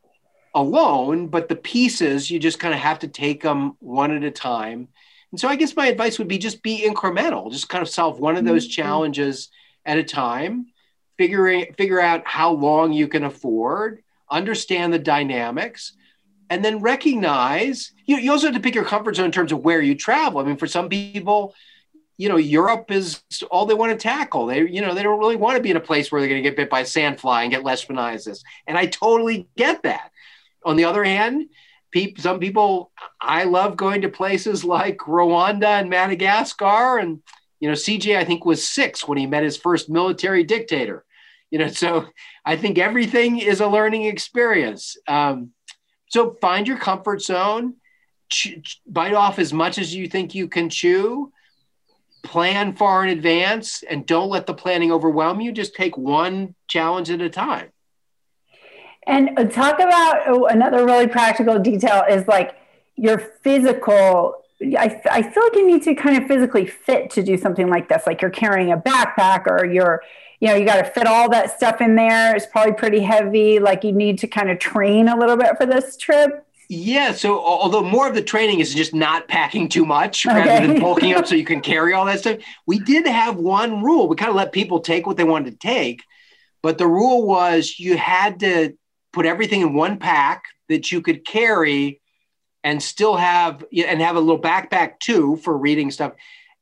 [0.55, 4.31] alone, but the pieces, you just kind of have to take them one at a
[4.31, 4.89] time.
[5.31, 8.19] And so I guess my advice would be just be incremental, just kind of solve
[8.19, 8.83] one of those mm-hmm.
[8.83, 9.49] challenges
[9.87, 10.67] at a time,
[11.17, 15.93] figuring figure out how long you can afford, understand the dynamics,
[16.49, 19.61] and then recognize you, you also have to pick your comfort zone in terms of
[19.61, 20.41] where you travel.
[20.41, 21.55] I mean, for some people,
[22.21, 24.45] you know, Europe is all they want to tackle.
[24.45, 26.43] They, you know, they don't really want to be in a place where they're going
[26.43, 28.41] to get bit by a sandfly and get leishmaniasis.
[28.67, 30.11] And I totally get that.
[30.67, 31.49] On the other hand,
[32.19, 36.99] some people, I love going to places like Rwanda and Madagascar.
[36.99, 37.23] And,
[37.59, 41.07] you know, CJ, I think, was six when he met his first military dictator.
[41.51, 42.07] You know, so
[42.45, 44.99] I think everything is a learning experience.
[45.09, 45.53] Um,
[46.11, 47.77] so find your comfort zone,
[48.29, 51.33] ch- bite off as much as you think you can chew
[52.23, 55.53] plan far in advance and don't let the planning overwhelm you.
[55.53, 57.71] Just take one challenge at a time.
[59.07, 62.57] And talk about oh, another really practical detail is like
[62.97, 64.35] your physical.
[64.63, 67.89] I, I feel like you need to kind of physically fit to do something like
[67.89, 68.03] this.
[68.07, 70.03] Like you're carrying a backpack or you're,
[70.39, 72.37] you know, you got to fit all that stuff in there.
[72.37, 73.59] It's probably pretty heavy.
[73.59, 76.47] Like you need to kind of train a little bit for this trip.
[76.73, 77.11] Yeah.
[77.11, 80.37] So although more of the training is just not packing too much okay.
[80.37, 83.83] rather than bulking up so you can carry all that stuff, we did have one
[83.83, 84.07] rule.
[84.07, 86.05] We kind of let people take what they wanted to take,
[86.63, 88.79] but the rule was you had to
[89.13, 92.01] put everything in one pack that you could carry
[92.63, 96.13] and still have and have a little backpack too for reading stuff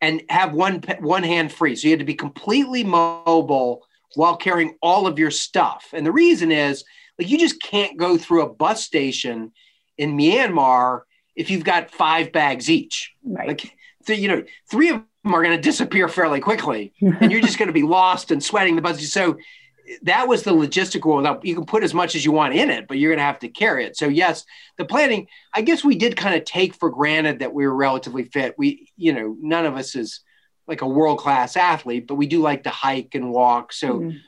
[0.00, 1.76] and have one one hand free.
[1.76, 5.90] So you had to be completely mobile while carrying all of your stuff.
[5.92, 6.82] And the reason is
[7.18, 9.52] like you just can't go through a bus station
[9.98, 11.02] in Myanmar
[11.38, 13.14] if you've got five bags each.
[13.22, 13.48] Right.
[13.48, 13.72] Like,
[14.06, 17.58] th- you know, three of them are going to disappear fairly quickly, and you're just
[17.58, 19.12] going to be lost and sweating the buses.
[19.12, 19.38] So
[20.02, 21.22] that was the logistical.
[21.22, 23.24] Now you can put as much as you want in it, but you're going to
[23.24, 23.96] have to carry it.
[23.96, 24.44] So yes,
[24.76, 25.28] the planning.
[25.54, 28.54] I guess we did kind of take for granted that we were relatively fit.
[28.58, 30.20] We, you know, none of us is
[30.66, 33.72] like a world class athlete, but we do like to hike and walk.
[33.72, 34.00] So.
[34.00, 34.18] Mm.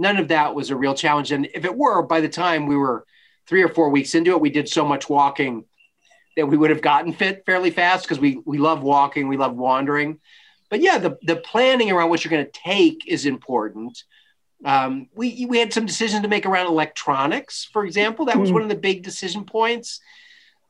[0.00, 1.32] None of that was a real challenge.
[1.32, 3.04] And if it were, by the time we were
[3.48, 5.64] three or four weeks into it, we did so much walking
[6.36, 9.56] that we would have gotten fit fairly fast because we we love walking, we love
[9.56, 10.20] wandering.
[10.70, 14.04] But yeah, the the planning around what you're going to take is important.
[14.64, 18.26] Um, we we had some decisions to make around electronics, for example.
[18.26, 18.54] That was mm.
[18.54, 20.00] one of the big decision points.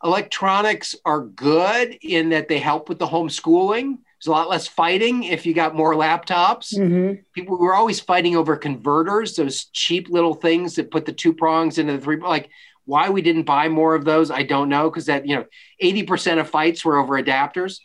[0.05, 3.99] Electronics are good in that they help with the homeschooling.
[4.19, 6.75] There's a lot less fighting if you got more laptops.
[6.75, 7.21] Mm-hmm.
[7.35, 11.79] People were always fighting over converters, those cheap little things that put the two prongs
[11.79, 12.17] into the three.
[12.17, 12.51] Like
[12.89, 15.45] why we didn't buy more of those, I don't know, because that you know,
[15.83, 17.81] 80% of fights were over adapters.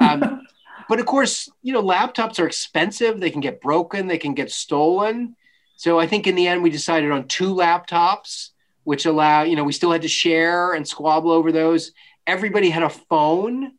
[0.00, 0.42] Um,
[0.88, 3.20] but of course, you know, laptops are expensive.
[3.20, 4.08] They can get broken.
[4.08, 5.36] They can get stolen.
[5.76, 8.50] So I think in the end, we decided on two laptops,
[8.82, 11.92] which allow you know we still had to share and squabble over those.
[12.26, 13.72] Everybody had a phone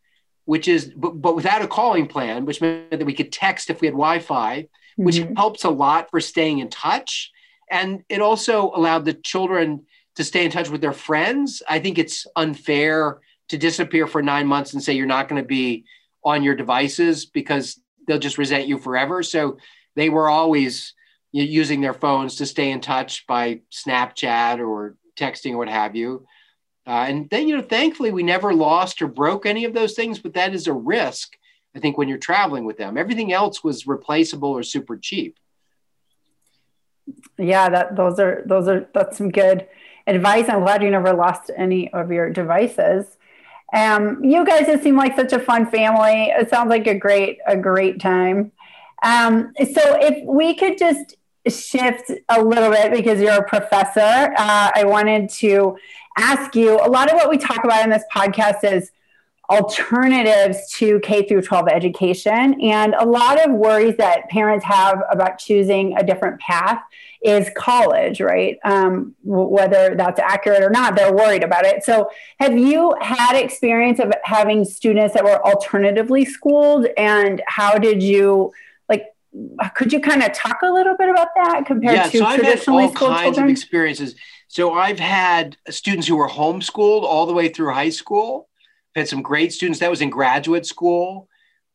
[0.49, 3.82] which is but, but without a calling plan, which meant that we could text if
[3.82, 5.36] we had Wi-Fi, which mm-hmm.
[5.36, 7.32] helps a lot for staying in touch.
[7.69, 9.86] And it also allowed the children
[10.20, 11.63] to stay in touch with their friends.
[11.70, 15.47] I think it's unfair to disappear for nine months and say you're not going to
[15.47, 15.86] be
[16.26, 19.24] on your devices because they'll just resent you forever.
[19.24, 19.59] So
[19.95, 20.93] they were always
[21.32, 26.26] using their phones to stay in touch by Snapchat or texting or what have you.
[26.86, 30.20] Uh, and then, you know, thankfully, we never lost or broke any of those things,
[30.20, 31.38] but that is a risk,
[31.74, 32.97] I think, when you're traveling with them.
[32.97, 35.39] Everything else was replaceable or super cheap.
[37.38, 39.67] Yeah, that those are those are that's some good
[40.10, 40.49] advice.
[40.49, 43.18] I'm glad you never lost any of your devices.
[43.74, 46.32] Um, you guys just seem like such a fun family.
[46.32, 48.51] It sounds like a great a great time.
[49.03, 51.16] Um, so if we could just
[51.47, 55.78] shift a little bit because you're a professor, uh, I wanted to
[56.18, 58.91] ask you a lot of what we talk about in this podcast is
[59.49, 62.60] alternatives to K through 12 education.
[62.62, 66.80] And a lot of worries that parents have about choosing a different path
[67.22, 68.57] is college, right?
[68.63, 71.84] Um, whether that's accurate or not, they're worried about it.
[71.84, 72.09] So,
[72.39, 76.88] have you had experience of having students that were alternatively schooled?
[76.97, 78.53] And how did you,
[78.88, 79.05] like,
[79.76, 82.86] could you kind of talk a little bit about that compared yeah, to so traditionally
[82.86, 83.45] I've had all kinds children?
[83.45, 84.15] of experiences.
[84.47, 88.49] So I've had students who were homeschooled all the way through high school.
[88.95, 91.28] I've had some great students that was in graduate school.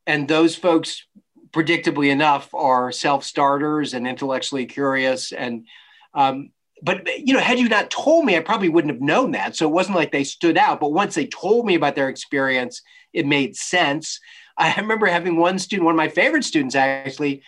[0.06, 1.06] And those folks,
[1.54, 5.32] predictably enough, are self-starters and intellectually curious.
[5.32, 5.66] And
[6.12, 6.50] um,
[6.82, 9.56] but you know, had you not told me, I probably wouldn't have known that.
[9.56, 10.80] So it wasn't like they stood out.
[10.80, 12.82] But once they told me about their experience,
[13.12, 14.20] it made sense.
[14.58, 17.42] I remember having one student, one of my favorite students actually,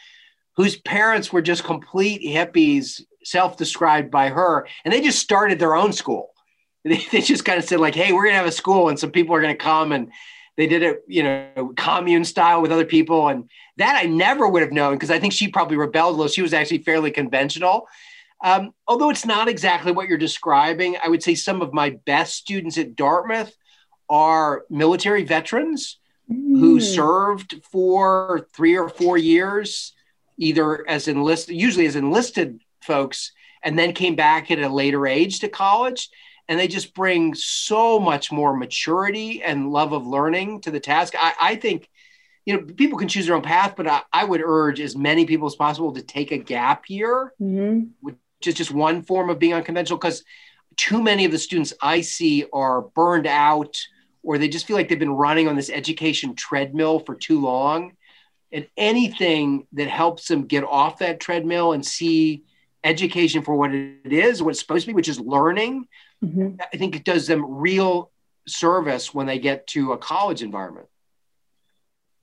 [0.57, 5.92] whose parents were just complete hippies self-described by her, and they just started their own
[5.92, 6.30] school.
[6.84, 9.11] They, they just kind of said like, "Hey, we're gonna have a school, and some
[9.11, 10.12] people are gonna come." And
[10.57, 14.62] they did it, you know, commune style with other people, and that I never would
[14.62, 16.32] have known because I think she probably rebelled a little.
[16.32, 17.86] She was actually fairly conventional.
[18.44, 22.34] Um, although it's not exactly what you're describing, I would say some of my best
[22.34, 23.54] students at Dartmouth
[24.09, 25.98] are military veterans
[26.30, 26.59] mm.
[26.61, 29.94] who served for three or four years,
[30.38, 33.32] either as enlisted, usually as enlisted folks
[33.62, 36.09] and then came back at a later age to college
[36.49, 41.14] and they just bring so much more maturity and love of learning to the task
[41.18, 41.88] i, I think
[42.44, 45.26] you know people can choose their own path but I, I, would urge as many
[45.26, 47.88] people as possible to take a gap year mm-hmm.
[48.01, 50.24] which is just one form of being unconventional because
[50.76, 53.76] too many of the students i see are burned out
[54.22, 57.92] or they just feel like they've been running on this education treadmill for too long
[58.53, 62.44] and anything that helps them get off that treadmill and see
[62.84, 65.86] education for what it is, what it's supposed to be, which is learning,
[66.24, 66.56] mm-hmm.
[66.72, 68.10] I think it does them real
[68.46, 70.88] service when they get to a college environment.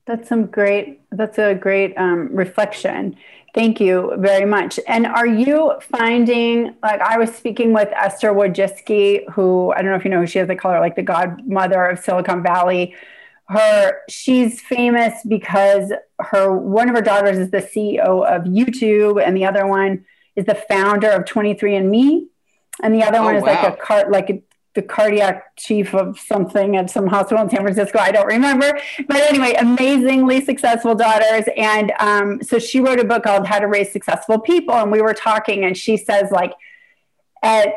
[0.06, 1.02] That's some great.
[1.12, 3.16] That's a great um, reflection.
[3.56, 4.80] Thank you very much.
[4.88, 9.96] And are you finding like I was speaking with Esther Wojcicki, who I don't know
[9.96, 10.48] if you know who she is.
[10.48, 12.96] They call her like the godmother of Silicon Valley.
[13.48, 19.38] Her she's famous because her one of her daughters is the CEO of YouTube, and
[19.38, 22.26] the other one is the founder of 23andMe,
[22.82, 23.54] and the other oh, one is wow.
[23.54, 24.42] like a cart like a,
[24.74, 28.00] the cardiac chief of something at some hospital in San Francisco.
[28.00, 33.24] I don't remember, but anyway, amazingly successful daughters, and um, so she wrote a book
[33.24, 36.54] called How to Raise Successful People, and we were talking, and she says like
[37.44, 37.76] at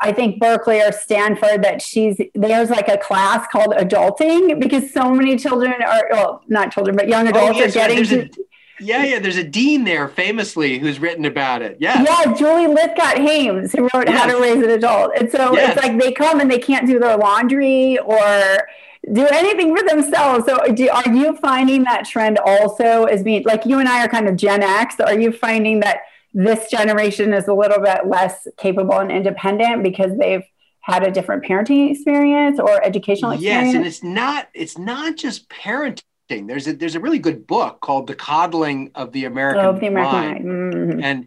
[0.00, 5.10] I think Berkeley or Stanford that she's there's like a class called adulting because so
[5.10, 8.44] many children are well not children but young oh, adults oh, yes, are getting to,
[8.80, 9.18] yeah, yeah.
[9.18, 11.76] There's a dean there, famously, who's written about it.
[11.80, 12.02] Yeah.
[12.02, 14.20] Yeah, Julie Lythcott Haims, who wrote yes.
[14.20, 15.12] How to Raise an Adult.
[15.18, 15.76] And so yes.
[15.76, 18.66] it's like they come and they can't do their laundry or
[19.12, 20.46] do anything for themselves.
[20.46, 24.08] So do, are you finding that trend also as being like you and I are
[24.08, 24.98] kind of Gen X?
[25.00, 25.98] Are you finding that
[26.32, 30.42] this generation is a little bit less capable and independent because they've
[30.80, 33.66] had a different parenting experience or educational experience?
[33.66, 37.80] Yes, and it's not it's not just parenting there's a there's a really good book
[37.80, 40.74] called The Coddling of the American, oh, the American Mind, mind.
[40.74, 41.00] Mm-hmm.
[41.02, 41.26] and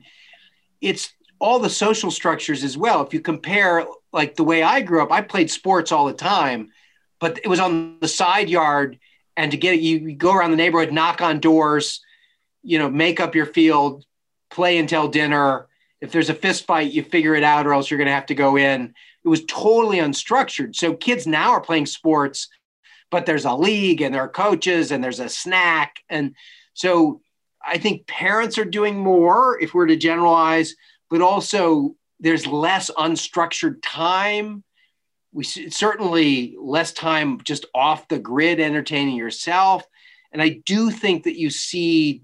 [0.82, 3.06] it's all the social structures as well.
[3.06, 6.70] If you compare like the way I grew up, I played sports all the time,
[7.20, 8.98] but it was on the side yard
[9.36, 12.02] and to get it, you, you go around the neighborhood, knock on doors,
[12.64, 14.04] you know, make up your field,
[14.50, 15.68] play until dinner.
[16.02, 18.26] If there's a fist fight, you figure it out, or else you're going to have
[18.28, 18.94] to go in.
[19.24, 20.76] It was totally unstructured.
[20.76, 22.50] So kids now are playing sports,
[23.10, 25.98] but there's a league and there are coaches and there's a snack.
[26.10, 26.36] And
[26.74, 27.22] so
[27.66, 30.76] I think parents are doing more, if we're to generalize,
[31.10, 34.64] but also there's less unstructured time.
[35.34, 39.86] We certainly less time just off the grid entertaining yourself.
[40.32, 42.24] And I do think that you see,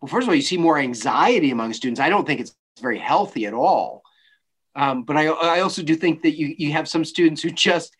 [0.00, 2.00] well, first of all, you see more anxiety among students.
[2.00, 4.02] I don't think it's very healthy at all.
[4.74, 7.96] Um, but I, I also do think that you, you have some students who just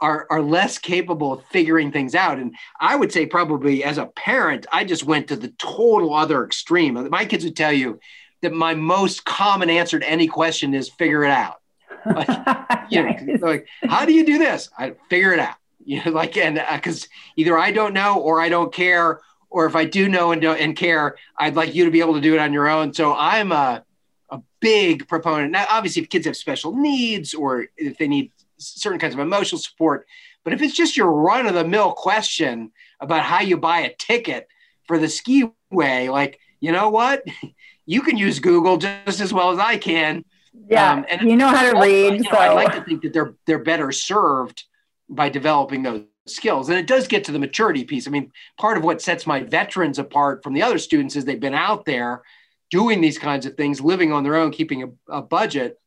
[0.00, 2.38] are, are less capable of figuring things out.
[2.38, 6.44] And I would say, probably as a parent, I just went to the total other
[6.44, 7.08] extreme.
[7.10, 7.98] My kids would tell you
[8.42, 11.60] that my most common answer to any question is figure it out.
[12.06, 12.28] Like,
[12.90, 13.42] you know, nice.
[13.42, 14.70] like how do you do this?
[14.78, 15.56] I figure it out.
[15.88, 19.64] You know, like, and because uh, either I don't know or I don't care, or
[19.64, 22.34] if I do know and, and care, I'd like you to be able to do
[22.34, 22.92] it on your own.
[22.92, 23.82] So I'm a,
[24.28, 25.52] a big proponent.
[25.52, 29.58] Now, obviously, if kids have special needs or if they need certain kinds of emotional
[29.58, 30.06] support.
[30.44, 33.94] But if it's just your run of the mill question about how you buy a
[33.94, 34.48] ticket
[34.86, 37.22] for the skiway, like, you know what?
[37.90, 40.22] You can use Google just as well as I can.
[40.68, 40.92] Yeah.
[40.92, 42.12] Um, and you know how to read.
[42.12, 42.36] You know, so.
[42.36, 44.64] I'd like to think that they're they're better served
[45.08, 46.68] by developing those skills.
[46.68, 48.06] And it does get to the maturity piece.
[48.06, 51.40] I mean, part of what sets my veterans apart from the other students is they've
[51.40, 52.22] been out there
[52.70, 55.80] doing these kinds of things, living on their own, keeping a, a budget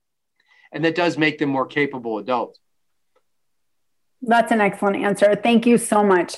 [0.71, 2.59] and that does make them more capable adults.
[4.21, 5.35] That's an excellent answer.
[5.35, 6.37] Thank you so much.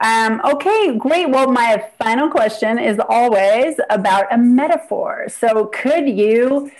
[0.00, 1.30] Um, okay, great.
[1.30, 5.28] Well, my final question is always about a metaphor.
[5.28, 6.70] So, could you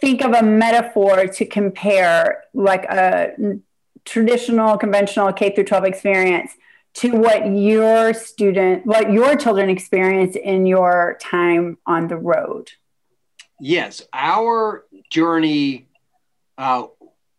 [0.00, 3.32] think of a metaphor to compare like a
[4.04, 6.52] traditional, conventional K through 12 experience
[6.94, 12.70] to what your student, what your children experience in your time on the road?
[13.60, 15.85] Yes, our journey
[16.58, 16.86] uh,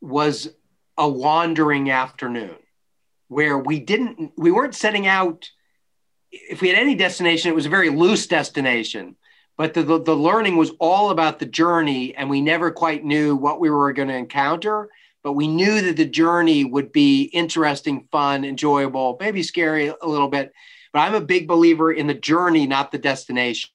[0.02, 0.50] was
[0.98, 2.56] a wandering afternoon
[3.28, 5.50] where we didn't we weren't setting out
[6.32, 9.16] if we had any destination it was a very loose destination
[9.58, 13.36] but the, the, the learning was all about the journey and we never quite knew
[13.36, 14.90] what we were going to encounter
[15.24, 20.30] but we knew that the journey would be interesting fun enjoyable maybe scary a little
[20.30, 20.52] bit
[20.94, 23.70] but i'm a big believer in the journey not the destination.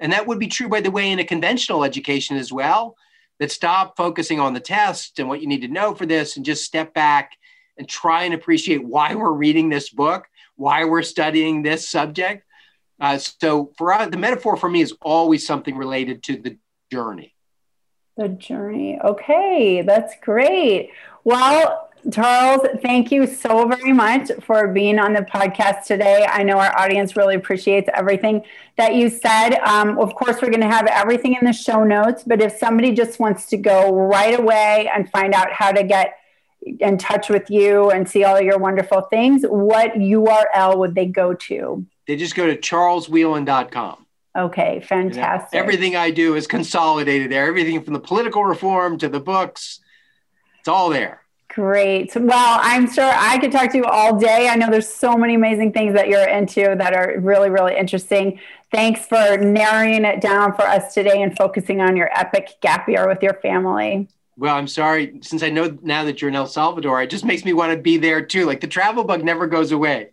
[0.00, 2.96] And that would be true by the way in a conventional education as well
[3.38, 6.44] that stop focusing on the test and what you need to know for this and
[6.44, 7.32] just step back
[7.76, 10.26] and try and appreciate why we're reading this book,
[10.56, 12.44] why we're studying this subject.
[13.00, 16.58] Uh, so for the metaphor for me is always something related to the
[16.90, 17.34] journey.
[18.16, 18.98] The journey.
[19.00, 20.90] Okay, that's great.
[21.22, 26.26] Well, Charles, thank you so very much for being on the podcast today.
[26.28, 28.44] I know our audience really appreciates everything
[28.76, 29.58] that you said.
[29.60, 32.92] Um, of course, we're going to have everything in the show notes, but if somebody
[32.92, 36.14] just wants to go right away and find out how to get
[36.80, 41.34] in touch with you and see all your wonderful things, what URL would they go
[41.34, 41.84] to?
[42.06, 44.06] They just go to charleswheelan.com.
[44.36, 45.52] Okay, fantastic.
[45.52, 47.46] You know, everything I do is consolidated there.
[47.46, 49.80] Everything from the political reform to the books,
[50.60, 51.22] it's all there.
[51.58, 52.14] Great.
[52.14, 54.48] Well, I'm sure I could talk to you all day.
[54.48, 58.38] I know there's so many amazing things that you're into that are really, really interesting.
[58.70, 63.08] Thanks for narrowing it down for us today and focusing on your epic gap year
[63.08, 64.06] with your family.
[64.36, 65.18] Well, I'm sorry.
[65.20, 67.76] Since I know now that you're in El Salvador, it just makes me want to
[67.76, 68.46] be there too.
[68.46, 70.10] Like the travel bug never goes away.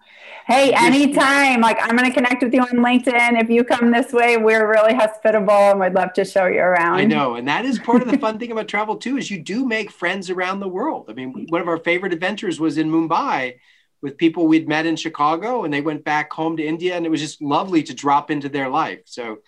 [0.47, 1.61] Hey, anytime.
[1.61, 3.41] Like I'm going to connect with you on LinkedIn.
[3.41, 6.99] If you come this way, we're really hospitable and we'd love to show you around.
[6.99, 7.33] I know.
[7.33, 9.89] And that is part of the fun thing about travel too, is you do make
[9.89, 11.07] friends around the world.
[11.09, 13.55] I mean, one of our favorite adventures was in Mumbai
[14.03, 17.09] with people we'd met in Chicago and they went back home to India and it
[17.09, 19.01] was just lovely to drop into their life.
[19.05, 19.39] So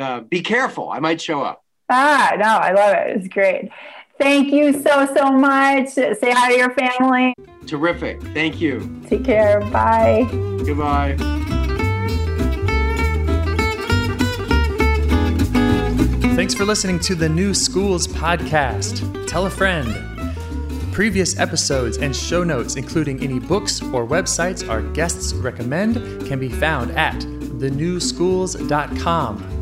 [0.00, 0.90] uh, be careful.
[0.90, 1.62] I might show up.
[1.90, 3.16] Ah, no, I love it.
[3.18, 3.70] It's great.
[4.18, 5.88] Thank you so, so much.
[5.90, 7.34] Say hi to your family.
[7.66, 8.22] Terrific.
[8.22, 9.00] Thank you.
[9.08, 9.60] Take care.
[9.70, 10.26] Bye.
[10.64, 11.16] Goodbye.
[16.34, 19.26] Thanks for listening to the New Schools Podcast.
[19.26, 20.02] Tell a friend.
[20.92, 25.94] Previous episodes and show notes, including any books or websites our guests recommend,
[26.26, 29.55] can be found at thenewschools.com.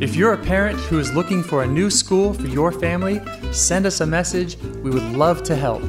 [0.00, 3.20] If you're a parent who is looking for a new school for your family,
[3.52, 4.56] send us a message.
[4.56, 5.82] We would love to help.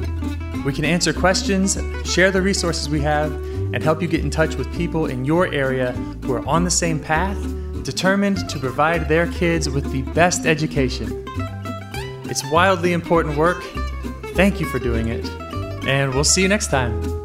[0.64, 3.32] We can answer questions, share the resources we have,
[3.72, 5.92] and help you get in touch with people in your area
[6.24, 7.38] who are on the same path,
[7.84, 11.24] determined to provide their kids with the best education.
[12.24, 13.62] It's wildly important work.
[14.34, 15.24] Thank you for doing it,
[15.86, 17.19] and we'll see you next time.